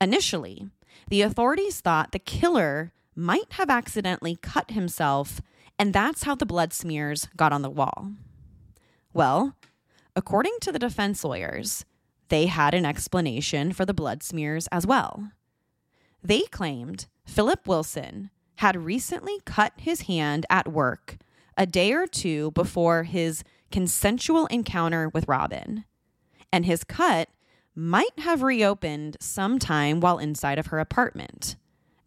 Initially, 0.00 0.68
the 1.08 1.22
authorities 1.22 1.80
thought 1.80 2.12
the 2.12 2.18
killer 2.18 2.92
might 3.14 3.52
have 3.52 3.70
accidentally 3.70 4.36
cut 4.36 4.72
himself, 4.72 5.40
and 5.78 5.92
that's 5.92 6.24
how 6.24 6.34
the 6.34 6.44
blood 6.44 6.72
smears 6.72 7.28
got 7.36 7.52
on 7.52 7.62
the 7.62 7.70
wall. 7.70 8.12
Well, 9.14 9.56
according 10.14 10.58
to 10.62 10.72
the 10.72 10.78
defense 10.78 11.24
lawyers, 11.24 11.84
they 12.28 12.46
had 12.46 12.74
an 12.74 12.84
explanation 12.84 13.72
for 13.72 13.86
the 13.86 13.94
blood 13.94 14.22
smears 14.22 14.66
as 14.72 14.86
well. 14.86 15.30
They 16.22 16.42
claimed 16.42 17.06
Philip 17.24 17.66
Wilson 17.66 18.30
had 18.56 18.76
recently 18.84 19.40
cut 19.44 19.72
his 19.76 20.02
hand 20.02 20.46
at 20.50 20.72
work 20.72 21.18
a 21.56 21.66
day 21.66 21.92
or 21.92 22.06
two 22.06 22.50
before 22.52 23.04
his 23.04 23.42
consensual 23.70 24.46
encounter 24.46 25.08
with 25.08 25.28
Robin, 25.28 25.84
and 26.52 26.66
his 26.66 26.84
cut 26.84 27.28
might 27.74 28.18
have 28.18 28.42
reopened 28.42 29.16
sometime 29.20 30.00
while 30.00 30.18
inside 30.18 30.58
of 30.58 30.66
her 30.66 30.78
apartment. 30.78 31.56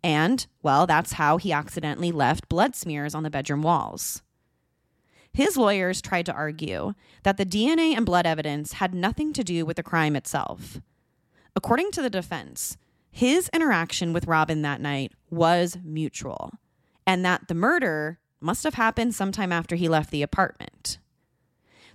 And, 0.04 0.46
well, 0.64 0.88
that's 0.88 1.14
how 1.14 1.38
he 1.38 1.52
accidentally 1.52 2.12
left 2.12 2.50
blood 2.50 2.76
smears 2.76 3.14
on 3.14 3.24
the 3.24 3.30
bedroom 3.30 3.62
walls. 3.62 4.22
His 5.34 5.58
lawyers 5.58 6.02
tried 6.02 6.26
to 6.26 6.34
argue 6.34 6.94
that 7.24 7.38
the 7.38 7.46
DNA 7.46 7.96
and 7.96 8.06
blood 8.06 8.26
evidence 8.26 8.74
had 8.74 8.96
nothing 8.96 9.34
to 9.34 9.44
do 9.44 9.66
with 9.66 9.78
the 9.78 9.84
crime 9.84 10.16
itself. 10.16 10.82
According 11.56 11.92
to 11.92 12.02
the 12.02 12.10
defense, 12.10 12.78
his 13.12 13.50
interaction 13.54 14.14
with 14.14 14.28
Robin 14.28 14.62
that 14.62 14.82
night 14.82 15.14
was 15.30 15.78
mutual, 15.84 16.54
and 17.06 17.26
that 17.26 17.48
the 17.48 17.54
murder 17.54 18.20
must 18.40 18.64
have 18.64 18.76
happened 18.76 19.16
sometime 19.16 19.52
after 19.52 19.76
he 19.76 19.90
left 19.90 20.12
the 20.12 20.22
apartment. 20.22 21.00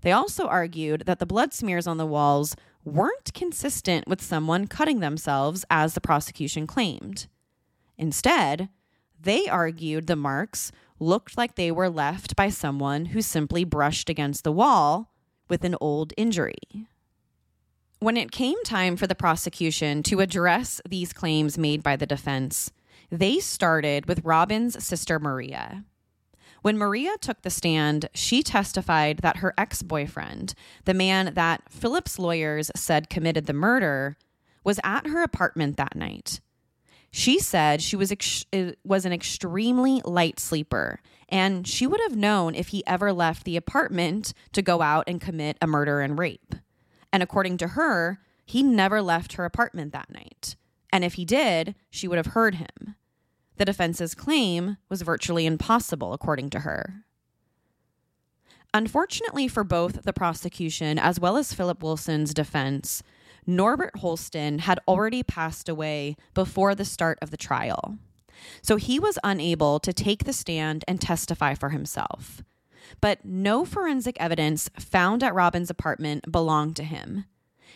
They 0.03 0.13
also 0.13 0.47
argued 0.47 1.05
that 1.07 1.19
the 1.19 1.27
blood 1.27 1.55
smears 1.55 1.87
on 1.87 1.97
the 1.97 2.07
walls 2.07 2.57
weren't 2.85 3.33
consistent 3.33 4.07
with 4.07 4.21
someone 4.21 4.67
cutting 4.67 5.01
themselves, 5.01 5.65
as 5.71 5.95
the 5.95 6.01
prosecution 6.01 6.67
claimed. 6.67 7.27
Instead, 7.97 8.69
they 9.19 9.49
argued 9.49 10.07
the 10.07 10.17
marks 10.17 10.71
looked 10.99 11.39
like 11.39 11.55
they 11.55 11.71
were 11.71 11.89
left 11.89 12.37
by 12.37 12.51
someone 12.51 13.07
who 13.07 13.23
simply 13.23 13.65
brushed 13.65 14.11
against 14.11 14.45
the 14.45 14.53
wall 14.53 15.11
with 15.49 15.65
an 15.65 15.77
old 15.81 16.13
injury. 16.17 16.87
When 18.01 18.17
it 18.17 18.33
came 18.33 18.63
time 18.65 18.97
for 18.97 19.07
the 19.07 19.15
prosecution 19.15 20.03
to 20.05 20.21
address 20.21 20.81
these 20.89 21.13
claims 21.13 21.57
made 21.57 21.83
by 21.83 21.97
the 21.97 22.07
defense, 22.07 22.71
they 23.11 23.39
started 23.39 24.07
with 24.07 24.25
Robin's 24.25 24.83
sister 24.85 25.19
Maria. 25.19 25.85
When 26.63 26.79
Maria 26.79 27.17
took 27.21 27.43
the 27.43 27.51
stand, 27.51 28.09
she 28.15 28.43
testified 28.43 29.19
that 29.19 29.39
her 29.39 29.55
ex 29.57 29.83
boyfriend, 29.83 30.55
the 30.85 30.95
man 30.95 31.35
that 31.35 31.63
Philip's 31.71 32.19
lawyers 32.19 32.71
said 32.75 33.11
committed 33.11 33.47
the 33.47 33.53
murder, 33.53 34.17
was 34.65 34.81
at 34.83 35.07
her 35.07 35.23
apartment 35.23 35.77
that 35.77 35.95
night. 35.95 36.41
She 37.11 37.39
said 37.39 37.81
she 37.81 37.97
was 37.97 38.11
ex- 38.11 38.45
uh, 38.53 38.73
was 38.83 39.05
an 39.05 39.13
extremely 39.13 40.01
light 40.05 40.41
sleeper 40.41 41.01
and 41.29 41.67
she 41.67 41.87
would 41.87 42.01
have 42.01 42.17
known 42.17 42.55
if 42.55 42.69
he 42.69 42.87
ever 42.87 43.13
left 43.13 43.45
the 43.45 43.57
apartment 43.57 44.35
to 44.53 44.63
go 44.63 44.83
out 44.83 45.05
and 45.07 45.21
commit 45.21 45.57
a 45.61 45.67
murder 45.67 46.01
and 46.01 46.19
rape. 46.19 46.55
And 47.15 47.23
according 47.23 47.59
to 47.59 47.69
her, 47.69 48.19
he 48.45 48.65
never 48.65 49.01
left 49.01 49.35
her 49.35 49.45
apartment 49.45 49.93
that 49.93 50.11
night. 50.13 50.57
And 50.93 51.05
if 51.05 51.15
he 51.15 51.25
did, 51.25 51.77
she 51.89 52.09
would 52.09 52.17
have 52.17 52.35
heard 52.35 52.57
him. 52.57 52.97
The 53.57 53.65
defense's 53.65 54.17
claim 54.17 54.79
was 54.89 55.03
virtually 55.03 55.47
impossible, 55.47 56.13
according 56.13 56.51
to 56.51 56.61
her. 56.61 57.05
Unfortunately 58.75 59.47
for 59.47 59.63
both 59.63 60.03
the 60.03 60.13
prosecution 60.13 60.99
as 60.99 61.21
well 61.21 61.37
as 61.37 61.55
Philip 61.55 61.85
Wilson's 61.85 62.35
defense, 62.35 63.05
Norbert 63.47 63.99
Holston 63.99 64.59
had 64.59 64.81
already 64.89 65.23
passed 65.23 65.69
away 65.69 66.17
before 66.35 66.75
the 66.75 66.85
start 66.85 67.21
of 67.23 67.31
the 67.31 67.37
trial. 67.37 67.97
So 68.61 68.75
he 68.75 68.99
was 68.99 69.21
unable 69.23 69.79
to 69.79 69.93
take 69.93 70.25
the 70.25 70.33
stand 70.33 70.85
and 70.89 71.01
testify 71.01 71.55
for 71.55 71.69
himself. 71.69 72.43
But 73.01 73.25
no 73.25 73.65
forensic 73.65 74.17
evidence 74.21 74.71
found 74.79 75.23
at 75.23 75.35
Robin's 75.35 75.71
apartment 75.71 76.31
belonged 76.31 76.77
to 76.77 76.85
him. 76.85 77.25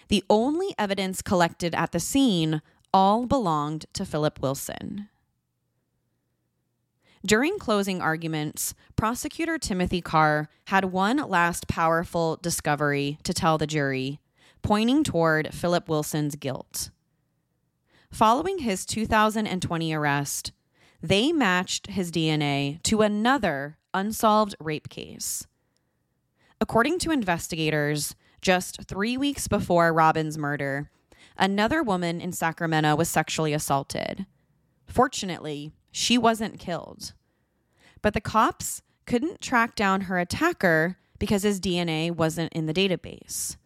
The 0.09 0.25
only 0.31 0.75
evidence 0.79 1.23
collected 1.23 1.75
at 1.75 1.93
the 1.93 2.01
scene 2.01 2.63
all 2.93 3.27
belonged 3.27 3.87
to 3.93 4.07
Philip 4.07 4.41
Wilson. 4.41 5.09
During 7.27 7.59
closing 7.59 8.01
arguments, 8.01 8.75
prosecutor 8.97 9.59
Timothy 9.59 10.01
Carr 10.01 10.49
had 10.67 10.87
one 10.87 11.17
last 11.17 11.69
powerful 11.69 12.37
discovery 12.37 13.19
to 13.25 13.35
tell 13.35 13.59
the 13.59 13.67
jury, 13.67 14.21
pointing 14.63 15.03
toward 15.03 15.53
Philip 15.53 15.89
Wilson's 15.89 16.37
guilt. 16.37 16.91
Following 18.11 18.61
his 18.61 18.87
2020 18.87 19.93
arrest, 19.93 20.53
they 21.03 21.33
matched 21.33 21.89
his 21.89 22.11
DNA 22.11 22.83
to 22.83 23.03
another 23.03 23.79
unsolved 23.95 24.55
rape 24.61 24.89
case. 24.89 25.47
According 26.61 26.99
to 27.01 27.11
investigators, 27.11 28.15
just 28.41 28.83
three 28.83 29.17
weeks 29.17 29.49
before 29.49 29.93
Robin's 29.93 30.37
murder, 30.37 30.91
another 31.37 31.83
woman 31.83 32.21
in 32.21 32.33
Sacramento 32.33 32.97
was 32.97 33.09
sexually 33.09 33.53
assaulted. 33.53 34.27
Fortunately, 34.87 35.73
she 35.93 36.19
wasn't 36.19 36.59
killed. 36.59 37.13
But 38.03 38.15
the 38.15 38.21
cops 38.21 38.83
couldn't 39.07 39.41
track 39.41 39.75
down 39.75 40.03
her 40.03 40.19
attacker 40.19 40.99
because 41.19 41.43
his 41.43 41.61
DNA 41.61 42.11
wasn't 42.11 42.53
in 42.53 42.67
the 42.67 42.75
database. 42.75 43.57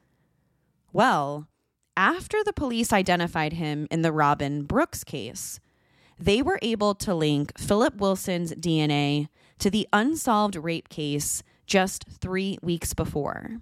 Well, 0.93 1.49
after 1.97 2.43
the 2.45 2.53
police 2.53 2.93
identified 2.93 3.55
him 3.55 3.87
in 3.91 4.03
the 4.03 4.13
Robin 4.13 4.65
Brooks 4.65 5.05
case, 5.05 5.61
they 6.19 6.43
were 6.43 6.59
able 6.63 6.95
to 6.97 7.15
link 7.15 7.59
Philip 7.59 7.97
Wilson's 7.97 8.53
DNA 8.53 9.29
to 9.59 9.71
the 9.71 9.89
unsolved 9.93 10.57
rape 10.57 10.89
case 10.89 11.43
just 11.67 12.05
three 12.21 12.59
weeks 12.63 12.95
before. 12.95 13.61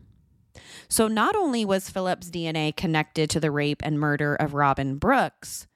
So 0.88 1.08
not 1.08 1.36
only 1.36 1.64
was 1.64 1.90
Philip's 1.90 2.30
DNA 2.30 2.76
connected 2.76 3.30
to 3.30 3.40
the 3.40 3.50
rape 3.50 3.82
and 3.84 4.00
murder 4.00 4.34
of 4.34 4.54
Robin 4.54 4.96
Brooks, 4.96 5.66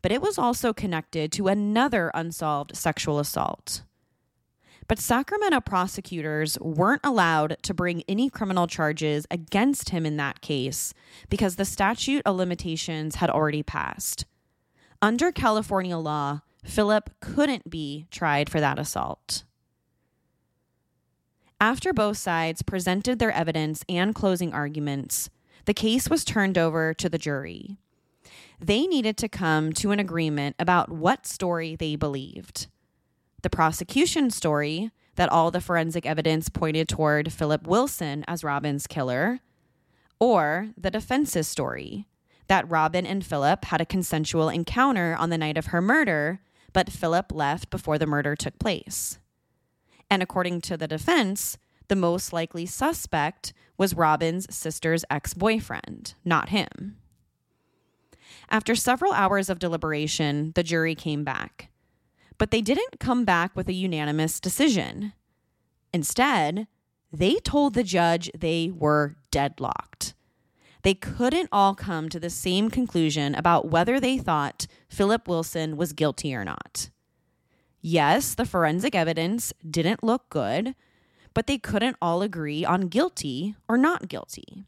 but 0.00 0.12
it 0.12 0.22
was 0.22 0.38
also 0.38 0.72
connected 0.72 1.30
to 1.32 1.48
another 1.48 2.10
unsolved 2.14 2.76
sexual 2.76 3.18
assault. 3.18 3.82
But 4.88 4.98
Sacramento 4.98 5.60
prosecutors 5.60 6.58
weren't 6.60 7.02
allowed 7.04 7.56
to 7.62 7.72
bring 7.72 8.02
any 8.08 8.28
criminal 8.28 8.66
charges 8.66 9.26
against 9.30 9.90
him 9.90 10.04
in 10.04 10.16
that 10.16 10.40
case 10.40 10.92
because 11.30 11.56
the 11.56 11.64
statute 11.64 12.22
of 12.26 12.36
limitations 12.36 13.16
had 13.16 13.30
already 13.30 13.62
passed. 13.62 14.26
Under 15.02 15.32
California 15.32 15.98
law, 15.98 16.42
Philip 16.64 17.10
couldn't 17.18 17.68
be 17.68 18.06
tried 18.12 18.48
for 18.48 18.60
that 18.60 18.78
assault. 18.78 19.42
After 21.60 21.92
both 21.92 22.18
sides 22.18 22.62
presented 22.62 23.18
their 23.18 23.32
evidence 23.32 23.84
and 23.88 24.14
closing 24.14 24.52
arguments, 24.52 25.28
the 25.64 25.74
case 25.74 26.08
was 26.08 26.24
turned 26.24 26.56
over 26.56 26.94
to 26.94 27.08
the 27.08 27.18
jury. 27.18 27.78
They 28.60 28.86
needed 28.86 29.16
to 29.16 29.28
come 29.28 29.72
to 29.72 29.90
an 29.90 29.98
agreement 29.98 30.54
about 30.60 30.88
what 30.88 31.26
story 31.26 31.74
they 31.74 31.96
believed. 31.96 32.68
The 33.42 33.50
prosecution 33.50 34.30
story 34.30 34.92
that 35.16 35.30
all 35.30 35.50
the 35.50 35.60
forensic 35.60 36.06
evidence 36.06 36.48
pointed 36.48 36.88
toward 36.88 37.32
Philip 37.32 37.66
Wilson 37.66 38.24
as 38.28 38.44
Robin's 38.44 38.86
killer, 38.86 39.40
or 40.20 40.68
the 40.76 40.92
defense's 40.92 41.48
story 41.48 42.06
that 42.48 42.70
Robin 42.70 43.06
and 43.06 43.24
Philip 43.24 43.66
had 43.66 43.80
a 43.80 43.86
consensual 43.86 44.48
encounter 44.48 45.16
on 45.18 45.30
the 45.30 45.38
night 45.38 45.56
of 45.56 45.66
her 45.66 45.80
murder, 45.80 46.40
but 46.72 46.90
Philip 46.90 47.32
left 47.32 47.70
before 47.70 47.98
the 47.98 48.06
murder 48.06 48.34
took 48.36 48.58
place. 48.58 49.18
And 50.10 50.22
according 50.22 50.60
to 50.62 50.76
the 50.76 50.88
defense, 50.88 51.56
the 51.88 51.96
most 51.96 52.32
likely 52.32 52.66
suspect 52.66 53.52
was 53.76 53.94
Robin's 53.94 54.54
sister's 54.54 55.04
ex 55.10 55.34
boyfriend, 55.34 56.14
not 56.24 56.50
him. 56.50 56.96
After 58.50 58.74
several 58.74 59.12
hours 59.12 59.48
of 59.48 59.58
deliberation, 59.58 60.52
the 60.54 60.62
jury 60.62 60.94
came 60.94 61.24
back. 61.24 61.70
But 62.38 62.50
they 62.50 62.60
didn't 62.60 63.00
come 63.00 63.24
back 63.24 63.54
with 63.54 63.68
a 63.68 63.72
unanimous 63.72 64.40
decision. 64.40 65.12
Instead, 65.92 66.66
they 67.12 67.36
told 67.36 67.74
the 67.74 67.84
judge 67.84 68.30
they 68.36 68.70
were 68.74 69.16
deadlocked. 69.30 70.14
They 70.82 70.94
couldn't 70.94 71.48
all 71.52 71.74
come 71.74 72.08
to 72.08 72.18
the 72.18 72.30
same 72.30 72.68
conclusion 72.68 73.34
about 73.34 73.68
whether 73.68 74.00
they 74.00 74.18
thought 74.18 74.66
Philip 74.88 75.28
Wilson 75.28 75.76
was 75.76 75.92
guilty 75.92 76.34
or 76.34 76.44
not. 76.44 76.90
Yes, 77.80 78.34
the 78.34 78.46
forensic 78.46 78.94
evidence 78.94 79.52
didn't 79.68 80.04
look 80.04 80.28
good, 80.28 80.74
but 81.34 81.46
they 81.46 81.58
couldn't 81.58 81.96
all 82.02 82.22
agree 82.22 82.64
on 82.64 82.88
guilty 82.88 83.56
or 83.68 83.76
not 83.76 84.08
guilty. 84.08 84.64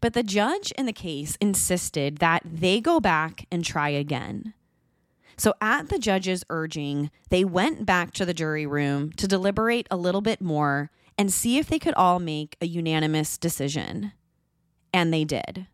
But 0.00 0.12
the 0.12 0.22
judge 0.22 0.72
in 0.72 0.86
the 0.86 0.92
case 0.92 1.36
insisted 1.40 2.18
that 2.18 2.42
they 2.44 2.80
go 2.80 3.00
back 3.00 3.46
and 3.50 3.64
try 3.64 3.88
again. 3.88 4.54
So, 5.38 5.52
at 5.60 5.90
the 5.90 5.98
judge's 5.98 6.44
urging, 6.48 7.10
they 7.28 7.44
went 7.44 7.84
back 7.84 8.12
to 8.12 8.24
the 8.24 8.32
jury 8.32 8.66
room 8.66 9.12
to 9.12 9.28
deliberate 9.28 9.86
a 9.90 9.96
little 9.96 10.22
bit 10.22 10.40
more 10.40 10.90
and 11.18 11.32
see 11.32 11.58
if 11.58 11.68
they 11.68 11.78
could 11.78 11.94
all 11.94 12.18
make 12.18 12.56
a 12.60 12.66
unanimous 12.66 13.36
decision. 13.36 14.12
And 14.92 15.12
they 15.12 15.24
did. 15.24 15.66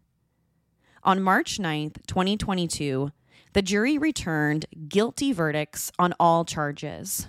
On 1.04 1.22
March 1.22 1.58
9th, 1.58 2.06
2022, 2.06 3.10
the 3.54 3.62
jury 3.62 3.98
returned 3.98 4.66
guilty 4.88 5.32
verdicts 5.32 5.92
on 5.98 6.14
all 6.18 6.44
charges. 6.44 7.26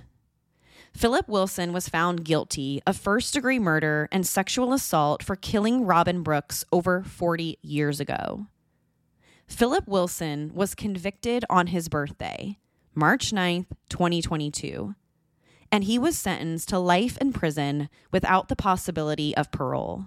Philip 0.94 1.28
Wilson 1.28 1.74
was 1.74 1.90
found 1.90 2.24
guilty 2.24 2.82
of 2.86 2.96
first 2.96 3.34
degree 3.34 3.58
murder 3.58 4.08
and 4.12 4.26
sexual 4.26 4.74
assault 4.74 5.24
for 5.24 5.36
killing 5.36 5.86
Robin 5.86 6.22
Brooks 6.22 6.64
over 6.72 7.04
40 7.04 7.58
years 7.64 8.00
ago. 8.00 8.46
Philip 9.48 9.88
Wilson 9.88 10.52
was 10.54 10.76
convicted 10.76 11.44
on 11.50 11.68
his 11.68 11.90
birthday, 11.90 12.60
March 12.94 13.32
9th, 13.32 13.68
2022, 13.90 14.96
and 15.72 15.84
he 15.84 15.98
was 15.98 16.18
sentenced 16.18 16.70
to 16.70 16.80
life 16.80 17.18
in 17.18 17.34
prison 17.34 17.90
without 18.12 18.48
the 18.48 18.56
possibility 18.56 19.36
of 19.36 19.52
parole. 19.52 20.06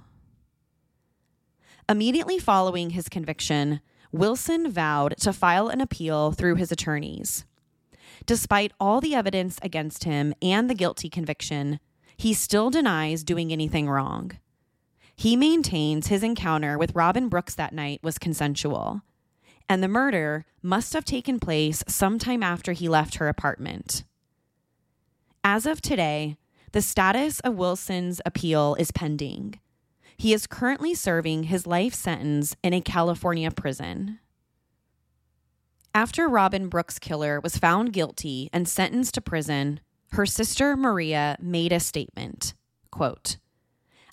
Immediately 1.89 2.41
following 2.41 2.91
his 2.91 3.09
conviction, 3.09 3.81
Wilson 4.11 4.71
vowed 4.73 5.17
to 5.19 5.33
file 5.33 5.69
an 5.69 5.81
appeal 5.81 6.33
through 6.33 6.57
his 6.57 6.73
attorneys. 6.73 7.45
Despite 8.25 8.73
all 8.81 9.01
the 9.01 9.15
evidence 9.15 9.61
against 9.63 10.03
him 10.03 10.35
and 10.43 10.69
the 10.69 10.75
guilty 10.75 11.09
conviction, 11.09 11.79
he 12.17 12.35
still 12.35 12.71
denies 12.71 13.23
doing 13.23 13.53
anything 13.53 13.89
wrong. 13.89 14.33
He 15.15 15.37
maintains 15.37 16.09
his 16.09 16.25
encounter 16.25 16.77
with 16.77 16.95
Robin 16.97 17.29
Brooks 17.29 17.55
that 17.55 17.73
night 17.73 18.01
was 18.03 18.19
consensual, 18.19 19.03
and 19.69 19.81
the 19.81 19.89
murder 19.89 20.45
must 20.63 20.93
have 20.93 21.05
taken 21.05 21.39
place 21.39 21.85
sometime 21.87 22.43
after 22.43 22.73
he 22.73 22.89
left 22.89 23.17
her 23.17 23.29
apartment. 23.29 24.03
As 25.45 25.67
of 25.67 25.81
today, 25.81 26.37
the 26.73 26.83
status 26.83 27.39
of 27.41 27.55
Wilson's 27.55 28.21
appeal 28.27 28.75
is 28.75 28.91
pending, 28.91 29.61
he 30.17 30.33
is 30.33 30.47
currently 30.47 30.95
serving 30.95 31.45
his 31.45 31.67
life 31.67 31.95
sentence 31.95 32.57
in 32.63 32.73
a 32.73 32.81
California 32.81 33.51
prison. 33.51 34.19
After 35.95 36.29
Robin 36.29 36.69
Brooks' 36.69 36.99
killer 36.99 37.41
was 37.41 37.59
found 37.59 37.93
guilty 37.93 38.51
and 38.53 38.69
sentenced 38.69 39.15
to 39.15 39.21
prison, 39.21 39.81
her 40.13 40.27
sister 40.27 40.77
Maria 40.77 41.37
made 41.41 41.73
a 41.73 41.81
statement 41.81 42.55
quote, 42.91 43.37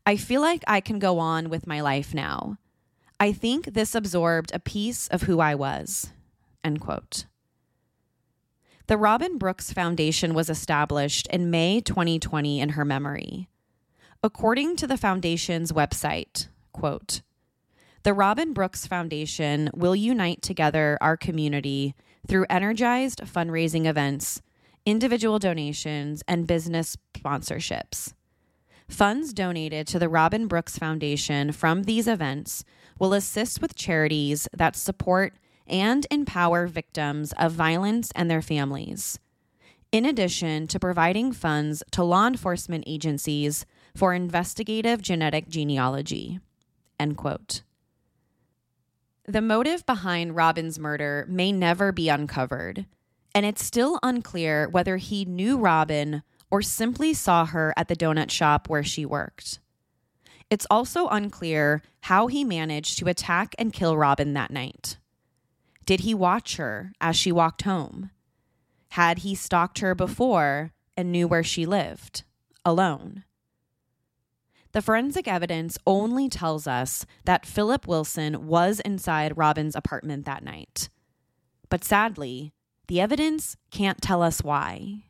I 0.05 0.17
feel 0.17 0.41
like 0.41 0.63
I 0.67 0.81
can 0.81 0.99
go 0.99 1.19
on 1.19 1.49
with 1.49 1.65
my 1.65 1.79
life 1.79 2.13
now. 2.13 2.57
I 3.19 3.31
think 3.31 3.73
this 3.73 3.95
absorbed 3.95 4.51
a 4.53 4.59
piece 4.59 5.07
of 5.07 5.23
who 5.23 5.39
I 5.39 5.55
was. 5.55 6.11
End 6.63 6.81
quote. 6.81 7.25
The 8.87 8.97
Robin 8.97 9.37
Brooks 9.37 9.71
Foundation 9.71 10.33
was 10.33 10.49
established 10.49 11.27
in 11.27 11.49
May 11.49 11.79
2020 11.79 12.59
in 12.59 12.69
her 12.69 12.83
memory. 12.83 13.47
According 14.25 14.77
to 14.77 14.87
the 14.87 14.95
foundation's 14.95 15.73
website, 15.73 16.47
quote, 16.71 17.19
the 18.03 18.13
Robin 18.13 18.53
Brooks 18.53 18.87
Foundation 18.87 19.69
will 19.73 19.97
unite 19.97 20.41
together 20.41 20.97
our 21.01 21.17
community 21.17 21.93
through 22.25 22.45
energized 22.49 23.19
fundraising 23.25 23.85
events, 23.85 24.41
individual 24.85 25.39
donations, 25.39 26.23
and 26.25 26.47
business 26.47 26.95
sponsorships. 27.13 28.13
Funds 28.87 29.33
donated 29.33 29.87
to 29.87 29.99
the 29.99 30.07
Robin 30.07 30.47
Brooks 30.47 30.77
Foundation 30.77 31.51
from 31.51 31.83
these 31.83 32.07
events 32.07 32.63
will 32.97 33.13
assist 33.13 33.61
with 33.61 33.75
charities 33.75 34.47
that 34.55 34.77
support 34.77 35.33
and 35.67 36.07
empower 36.09 36.67
victims 36.67 37.33
of 37.33 37.51
violence 37.51 38.09
and 38.15 38.31
their 38.31 38.41
families. 38.41 39.19
In 39.91 40.05
addition 40.05 40.67
to 40.67 40.79
providing 40.79 41.33
funds 41.33 41.83
to 41.91 42.05
law 42.05 42.25
enforcement 42.25 42.85
agencies 42.87 43.65
for 43.95 44.13
investigative 44.13 45.01
genetic 45.01 45.47
genealogy. 45.49 46.39
End 46.99 47.17
quote. 47.17 47.61
The 49.25 49.41
motive 49.41 49.85
behind 49.85 50.35
Robin's 50.35 50.77
murder 50.77 51.25
may 51.29 51.51
never 51.51 51.91
be 51.91 52.09
uncovered, 52.09 52.85
and 53.33 53.45
it's 53.45 53.63
still 53.63 53.99
unclear 54.03 54.67
whether 54.67 54.97
he 54.97 55.25
knew 55.25 55.57
Robin 55.57 56.23
or 56.51 56.61
simply 56.61 57.13
saw 57.13 57.45
her 57.45 57.73
at 57.77 57.87
the 57.87 57.95
donut 57.95 58.29
shop 58.29 58.69
where 58.69 58.83
she 58.83 59.05
worked. 59.05 59.59
It's 60.49 60.67
also 60.69 61.07
unclear 61.07 61.81
how 62.01 62.27
he 62.27 62.43
managed 62.43 62.99
to 62.99 63.07
attack 63.07 63.55
and 63.57 63.73
kill 63.73 63.97
Robin 63.97 64.33
that 64.33 64.51
night. 64.51 64.97
Did 65.85 66.01
he 66.01 66.13
watch 66.13 66.57
her 66.57 66.93
as 67.01 67.15
she 67.15 67.31
walked 67.31 67.63
home? 67.63 68.11
Had 68.89 69.19
he 69.19 69.35
stalked 69.35 69.79
her 69.79 69.95
before 69.95 70.71
and 70.95 71.11
knew 71.11 71.27
where 71.27 71.43
she 71.43 71.65
lived, 71.65 72.23
alone? 72.63 73.23
The 74.73 74.81
forensic 74.81 75.27
evidence 75.27 75.77
only 75.85 76.27
tells 76.27 76.65
us 76.65 77.05
that 77.25 77.45
Philip 77.45 77.87
Wilson 77.87 78.47
was 78.47 78.79
inside 78.79 79.37
Robin's 79.37 79.75
apartment 79.75 80.25
that 80.25 80.43
night. 80.43 80.89
But 81.69 81.83
sadly, 81.83 82.53
the 82.87 82.99
evidence 82.99 83.55
can't 83.69 84.01
tell 84.01 84.23
us 84.23 84.43
why. 84.43 85.03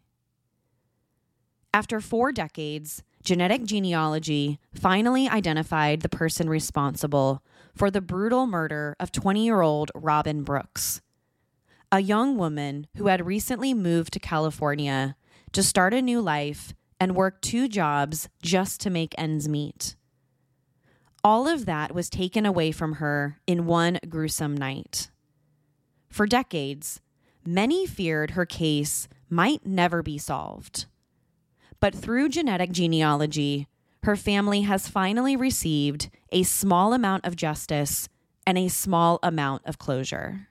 After 1.73 2.01
four 2.01 2.33
decades, 2.33 3.03
genetic 3.23 3.63
genealogy 3.63 4.59
finally 4.75 5.29
identified 5.29 6.01
the 6.01 6.09
person 6.09 6.49
responsible 6.49 7.41
for 7.73 7.89
the 7.89 8.01
brutal 8.01 8.45
murder 8.45 8.97
of 8.99 9.13
20 9.13 9.45
year 9.45 9.61
old 9.61 9.91
Robin 9.95 10.43
Brooks, 10.43 11.01
a 11.89 12.01
young 12.01 12.37
woman 12.37 12.87
who 12.97 13.07
had 13.07 13.25
recently 13.25 13.73
moved 13.73 14.11
to 14.13 14.19
California 14.19 15.15
to 15.53 15.63
start 15.63 15.93
a 15.93 16.01
new 16.01 16.19
life 16.19 16.73
and 17.03 17.17
worked 17.17 17.41
two 17.41 17.67
jobs 17.67 18.29
just 18.41 18.79
to 18.79 18.89
make 18.89 19.13
ends 19.17 19.49
meet. 19.49 19.97
All 21.21 21.49
of 21.49 21.65
that 21.65 21.93
was 21.93 22.09
taken 22.09 22.45
away 22.45 22.71
from 22.71 22.93
her 22.93 23.41
in 23.45 23.65
one 23.65 23.99
gruesome 24.07 24.55
night. 24.55 25.11
For 26.07 26.25
decades, 26.25 27.01
many 27.45 27.85
feared 27.85 28.31
her 28.31 28.45
case 28.45 29.09
might 29.29 29.65
never 29.65 30.01
be 30.01 30.17
solved. 30.17 30.85
But 31.81 31.93
through 31.93 32.29
genetic 32.29 32.71
genealogy, 32.71 33.67
her 34.03 34.15
family 34.15 34.61
has 34.61 34.87
finally 34.87 35.35
received 35.35 36.09
a 36.31 36.43
small 36.43 36.93
amount 36.93 37.25
of 37.25 37.35
justice 37.35 38.07
and 38.47 38.57
a 38.57 38.69
small 38.69 39.19
amount 39.21 39.63
of 39.65 39.77
closure. 39.77 40.47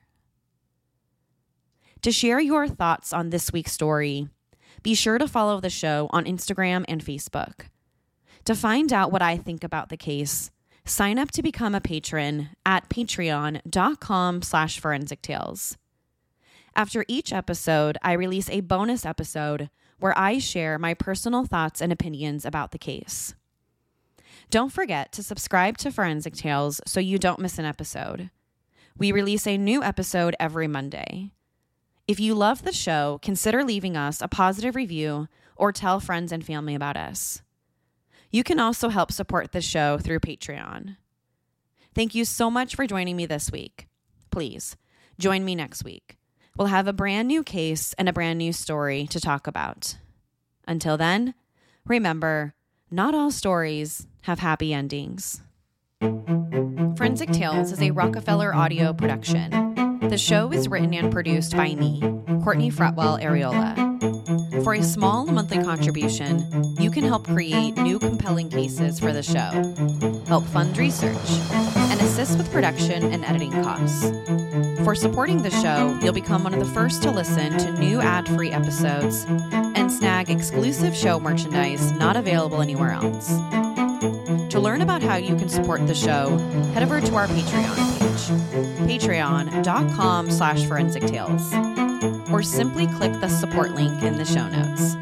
To 2.03 2.13
share 2.13 2.41
your 2.41 2.69
thoughts 2.69 3.15
on 3.15 3.31
this 3.31 3.55
week's 3.55 3.73
story, 3.73 4.29
be 4.83 4.95
sure 4.95 5.19
to 5.19 5.29
follow 5.29 5.61
the 5.61 5.71
show 5.71 6.09
on 6.11 6.25
Instagram 6.25 6.85
and 6.89 7.05
Facebook. 7.05 7.67
To 8.45 8.55
find 8.55 8.93
out 8.93 9.13
what 9.13 9.23
I 9.23 9.37
think 9.37 9.63
about 9.63 9.89
the 9.89 9.97
case, 9.97 10.51
sign 10.85 11.19
up 11.19 11.31
to 11.33 11.43
become 11.43 11.75
a 11.75 11.81
patron 11.81 12.49
at 12.67 12.89
patreon.com 12.89 14.43
slash 14.43 14.81
forensic 14.81 15.23
tales. 15.23 15.77
After 16.75 17.05
each 17.07 17.33
episode, 17.33 17.99
I 18.03 18.13
release 18.13 18.49
a 18.51 18.61
bonus 18.61 19.05
episode 19.05 19.71
where 20.01 20.19
I 20.19 20.39
share 20.39 20.79
my 20.79 20.95
personal 20.95 21.45
thoughts 21.45 21.81
and 21.81 21.93
opinions 21.93 22.45
about 22.45 22.73
the 22.73 22.79
case. 22.79 23.35
Don't 24.51 24.73
forget 24.73 25.13
to 25.13 25.23
subscribe 25.23 25.79
to 25.79 25.91
Forensic 25.91 26.35
Tales 26.35 26.81
so 26.87 26.99
you 26.99 27.19
don't 27.19 27.39
miss 27.39 27.59
an 27.59 27.65
episode. 27.65 28.31
We 28.99 29.13
release 29.13 29.47
a 29.47 29.57
new 29.57 29.83
episode 29.83 30.35
every 30.41 30.67
Monday. 30.67 31.31
If 32.09 32.19
you 32.19 32.35
love 32.35 32.63
the 32.63 32.73
show, 32.73 33.21
consider 33.23 33.63
leaving 33.63 33.97
us 33.97 34.21
a 34.21 34.29
positive 34.29 34.75
review 34.75 35.29
or 35.57 35.71
tell 35.71 36.01
friends 36.01 36.33
and 36.33 36.45
family 36.45 36.75
about 36.75 36.97
us. 36.97 37.43
You 38.31 38.43
can 38.43 38.59
also 38.59 38.89
help 38.89 39.13
support 39.13 39.53
the 39.53 39.61
show 39.61 39.99
through 39.99 40.21
Patreon. 40.21 40.97
Thank 41.95 42.15
you 42.15 42.25
so 42.25 42.51
much 42.51 42.75
for 42.75 42.87
joining 42.87 43.17
me 43.17 43.27
this 43.27 43.53
week. 43.53 43.87
Please 44.31 44.77
join 45.19 45.45
me 45.45 45.55
next 45.55 45.85
week. 45.85 46.17
We'll 46.57 46.69
have 46.69 46.89
a 46.89 46.93
brand 46.93 47.29
new 47.29 47.45
case 47.45 47.95
and 47.95 48.09
a 48.09 48.13
brand 48.13 48.39
new 48.39 48.53
story 48.53 49.07
to 49.09 49.21
talk 49.21 49.47
about. 49.47 49.97
Until 50.67 50.97
then, 50.97 51.35
remember 51.87 52.55
not 52.91 53.15
all 53.15 53.31
stories 53.31 54.07
have 54.23 54.41
happy 54.41 54.75
endings. 54.75 55.43
Forensic 56.97 57.31
Tales 57.31 57.71
is 57.71 57.81
a 57.81 57.91
Rockefeller 57.91 58.55
audio 58.55 58.93
production. 58.93 59.72
The 60.13 60.19
show 60.19 60.53
is 60.53 60.69
written 60.69 60.93
and 60.93 61.11
produced 61.11 61.57
by 61.57 61.75
me, 61.75 61.99
Courtney 62.45 62.71
Fretwell 62.71 63.19
Areola. 63.23 64.63
For 64.63 64.75
a 64.75 64.83
small 64.83 65.25
monthly 65.25 65.65
contribution, 65.65 66.45
you 66.79 66.91
can 66.91 67.03
help 67.03 67.27
create 67.27 67.79
new 67.79 67.99
compelling 67.99 68.51
cases 68.51 69.01
for 69.01 69.15
the 69.15 69.23
show, 69.23 69.73
help 70.27 70.45
fund 70.45 70.77
research, 70.77 71.17
and 71.77 71.99
assist 72.03 72.37
with 72.37 72.53
production 72.53 73.11
and 73.11 73.25
editing 73.25 73.53
costs. 73.63 74.11
For 74.85 74.95
supporting 74.95 75.43
the 75.43 75.49
show, 75.49 75.99
you'll 76.03 76.13
become 76.13 76.45
one 76.45 76.53
of 76.53 76.61
the 76.61 76.75
first 76.75 77.03
to 77.05 77.11
listen 77.11 77.57
to 77.57 77.73
new 77.79 77.99
ad 78.03 78.29
free 78.29 78.51
episodes 78.51 79.25
and 79.51 79.91
snag 79.91 80.29
exclusive 80.29 80.95
show 80.95 81.19
merchandise 81.21 81.91
not 81.93 82.19
available 82.19 82.61
anywhere 82.61 82.91
else. 82.93 83.33
To 84.51 84.61
learn 84.61 84.83
about 84.83 85.03
how 85.03 85.17
you 85.17 85.37
can 85.37 85.49
support 85.49 85.87
the 85.87 85.95
show, 85.95 86.37
head 86.75 86.83
over 86.83 87.01
to 87.01 87.15
our 87.15 87.27
Patreon 87.27 87.99
page, 87.99 89.01
patreon.com 89.01 90.31
slash 90.31 90.65
forensic 90.67 91.05
tales, 91.05 91.53
or 92.31 92.43
simply 92.43 92.87
click 92.87 93.13
the 93.21 93.29
support 93.29 93.73
link 93.73 94.03
in 94.03 94.17
the 94.17 94.25
show 94.25 94.49
notes. 94.49 94.95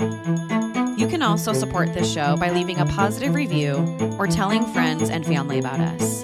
You 1.01 1.09
can 1.09 1.23
also 1.23 1.53
support 1.53 1.95
this 1.95 2.13
show 2.13 2.37
by 2.37 2.51
leaving 2.51 2.79
a 2.79 2.87
positive 2.87 3.35
review 3.35 3.77
or 4.19 4.27
telling 4.27 4.67
friends 4.67 5.11
and 5.11 5.25
family 5.25 5.59
about 5.59 5.81
us. 5.81 6.23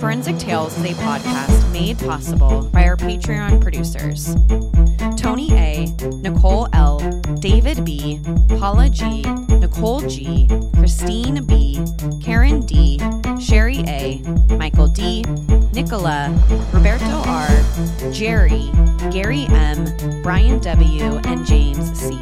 Forensic 0.00 0.38
Tales 0.38 0.76
is 0.78 0.84
a 0.84 0.94
podcast 1.02 1.72
made 1.72 1.98
possible 1.98 2.62
by 2.72 2.84
our 2.84 2.96
Patreon 2.96 3.60
producers 3.60 4.34
Tony 5.20 5.52
A., 5.52 5.86
Nicole 6.22 6.68
L., 6.72 7.19
David 7.40 7.86
B., 7.86 8.20
Paula 8.58 8.90
G., 8.90 9.22
Nicole 9.48 10.00
G., 10.02 10.46
Christine 10.76 11.42
B., 11.46 11.82
Karen 12.22 12.60
D., 12.60 13.00
Sherry 13.40 13.78
A., 13.86 14.18
Michael 14.58 14.88
D., 14.88 15.22
Nicola, 15.72 16.28
Roberto 16.74 17.22
R., 17.26 17.48
Jerry, 18.12 18.70
Gary 19.10 19.46
M., 19.48 19.86
Brian 20.22 20.58
W., 20.58 21.16
and 21.24 21.46
James 21.46 21.98
C. 21.98 22.18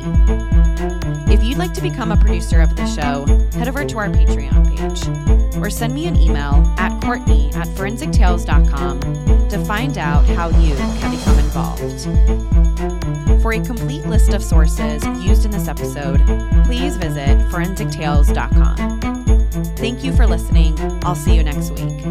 If 1.32 1.42
you'd 1.42 1.58
like 1.58 1.74
to 1.74 1.82
become 1.82 2.12
a 2.12 2.16
producer 2.16 2.60
of 2.60 2.76
the 2.76 2.86
show, 2.86 3.26
head 3.58 3.66
over 3.66 3.84
to 3.84 3.98
our 3.98 4.08
Patreon 4.08 4.68
page 4.76 5.56
or 5.56 5.68
send 5.68 5.94
me 5.94 6.06
an 6.06 6.14
email 6.14 6.62
at 6.78 7.02
Courtney 7.02 7.50
at 7.54 7.66
forensictales.com 7.68 9.00
to 9.48 9.64
find 9.64 9.98
out 9.98 10.24
how 10.26 10.48
you 10.60 10.76
can 10.76 11.10
become 11.10 11.38
involved. 11.40 12.97
For 13.40 13.52
a 13.52 13.60
complete 13.60 14.04
list 14.06 14.34
of 14.34 14.42
sources 14.42 15.04
used 15.24 15.44
in 15.44 15.50
this 15.50 15.68
episode, 15.68 16.20
please 16.64 16.96
visit 16.96 17.38
forensictales.com. 17.50 19.36
Thank 19.76 20.04
you 20.04 20.12
for 20.12 20.26
listening. 20.26 20.76
I'll 21.04 21.14
see 21.14 21.34
you 21.34 21.42
next 21.44 21.70
week. 21.70 22.04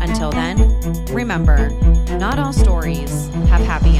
Until 0.00 0.30
then, 0.30 0.58
remember, 1.06 1.70
not 2.18 2.38
all 2.38 2.52
stories 2.52 3.28
have 3.48 3.62
happy 3.62 3.96